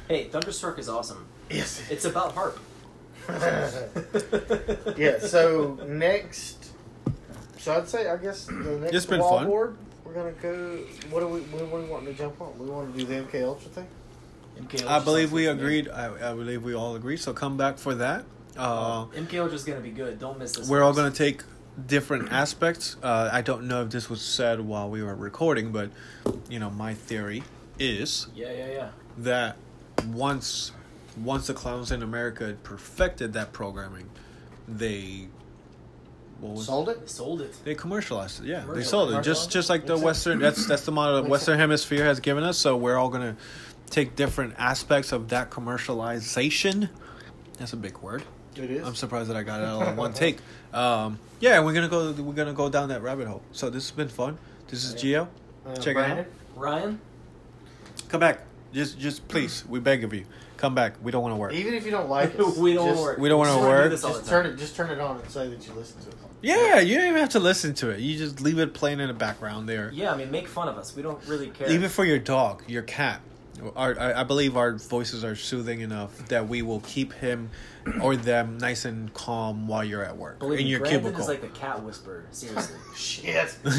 [0.07, 1.25] Hey, Thunderstruck is awesome.
[1.49, 1.81] Yes.
[1.89, 2.57] It's about HAARP.
[4.97, 5.17] yeah.
[5.19, 6.71] So next,
[7.57, 9.47] so I'd say I guess the next It's been wall fun.
[9.47, 10.77] board we're gonna go.
[11.09, 11.39] What do we?
[11.41, 12.57] What do we want to jump on?
[12.59, 13.87] We want to do the MK Ultra thing.
[14.59, 15.79] MK I believe we good to me.
[15.79, 15.89] agreed.
[15.89, 17.17] I, I believe we all agreed.
[17.17, 18.25] So come back for that.
[18.55, 20.19] Uh, MK is gonna be good.
[20.19, 20.69] Don't miss this.
[20.69, 21.41] we're all going to take
[21.87, 22.95] different aspects.
[23.03, 25.89] Uh, I don't know if this was said while we were recording, but
[26.49, 27.43] you know, my theory
[27.79, 28.89] is Yeah, yeah, yeah.
[29.19, 29.57] that
[30.07, 30.71] once
[31.23, 34.09] once the clowns in America had perfected that programming,
[34.67, 35.27] they
[36.39, 37.09] what was Sold They it.
[37.09, 37.55] sold it.
[37.63, 38.47] they commercialized it.
[38.47, 40.39] Yeah, they Commercial- sold it just just like the Western.
[40.39, 41.57] That's that's the model the Western.
[41.59, 42.57] Hemisphere has given us.
[42.57, 43.37] So we're all gonna
[43.89, 46.89] take different aspects of that commercialization.
[47.57, 48.23] That's a big word.
[48.57, 48.85] It is.
[48.87, 50.39] I'm surprised that I got it all in one take.
[50.75, 52.11] Um, yeah, we're gonna go.
[52.11, 53.41] We're gonna go down that rabbit hole.
[53.51, 54.37] So this has been fun.
[54.67, 55.27] This is Gio.
[55.65, 56.25] Uh, Check it out.
[56.55, 56.99] Ryan,
[58.09, 58.39] Come back.
[58.73, 59.65] Just, just please.
[59.67, 60.25] We beg of you.
[60.57, 60.93] Come back.
[61.01, 61.53] We don't want to work.
[61.53, 63.17] Even if you don't like it, we don't just, work.
[63.17, 63.89] we don't wanna wanna do work.
[63.91, 64.43] this all Just the time.
[64.43, 64.57] turn it.
[64.57, 66.15] Just turn it on and say that you listen to it.
[66.41, 67.99] Yeah, you don't even have to listen to it.
[67.99, 69.89] You just leave it playing in the background there.
[69.93, 70.95] Yeah, I mean, make fun of us.
[70.95, 71.69] We don't really care.
[71.71, 73.21] Even for your dog, your cat.
[73.75, 77.49] Our, I, I believe our voices are soothing enough that we will keep him
[78.01, 81.21] or them nice and calm while you're at work Believe in me, your Brandon cubicle.
[81.21, 82.25] is like the cat whisperer.
[82.31, 82.75] Seriously.
[82.95, 83.55] Shit.
[83.65, 83.69] I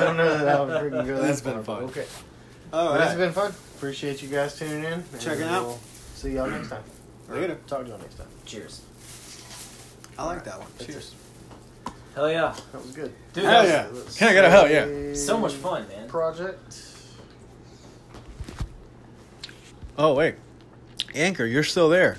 [0.00, 2.02] don't know that I would freaking go that It's been far, but fun.
[2.02, 2.06] Okay.
[2.72, 3.52] All Well, this has been fun.
[3.76, 4.92] Appreciate you guys tuning in.
[4.94, 5.64] and Check it out.
[5.66, 5.78] we'll
[6.14, 6.82] See y'all next time.
[7.28, 7.58] Or Later.
[7.66, 8.26] Talk to y'all next time.
[8.46, 8.80] Cheers.
[10.18, 10.68] I like that one.
[10.78, 11.14] That's Cheers.
[12.14, 12.54] Hell yeah.
[12.72, 13.12] That was good.
[13.34, 14.18] Dude, Hell that was yeah.
[14.18, 15.14] Can I get a hell yeah?
[15.14, 16.08] so much fun, man.
[16.08, 16.85] Project.
[19.98, 20.34] Oh wait,
[21.14, 22.18] Anchor, you're still there.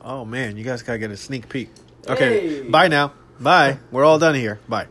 [0.00, 1.70] Oh man, you guys gotta get a sneak peek.
[2.08, 2.68] Okay, Hey.
[2.68, 3.12] bye now.
[3.40, 3.78] Bye.
[3.90, 4.58] We're all done here.
[4.68, 4.86] Bye.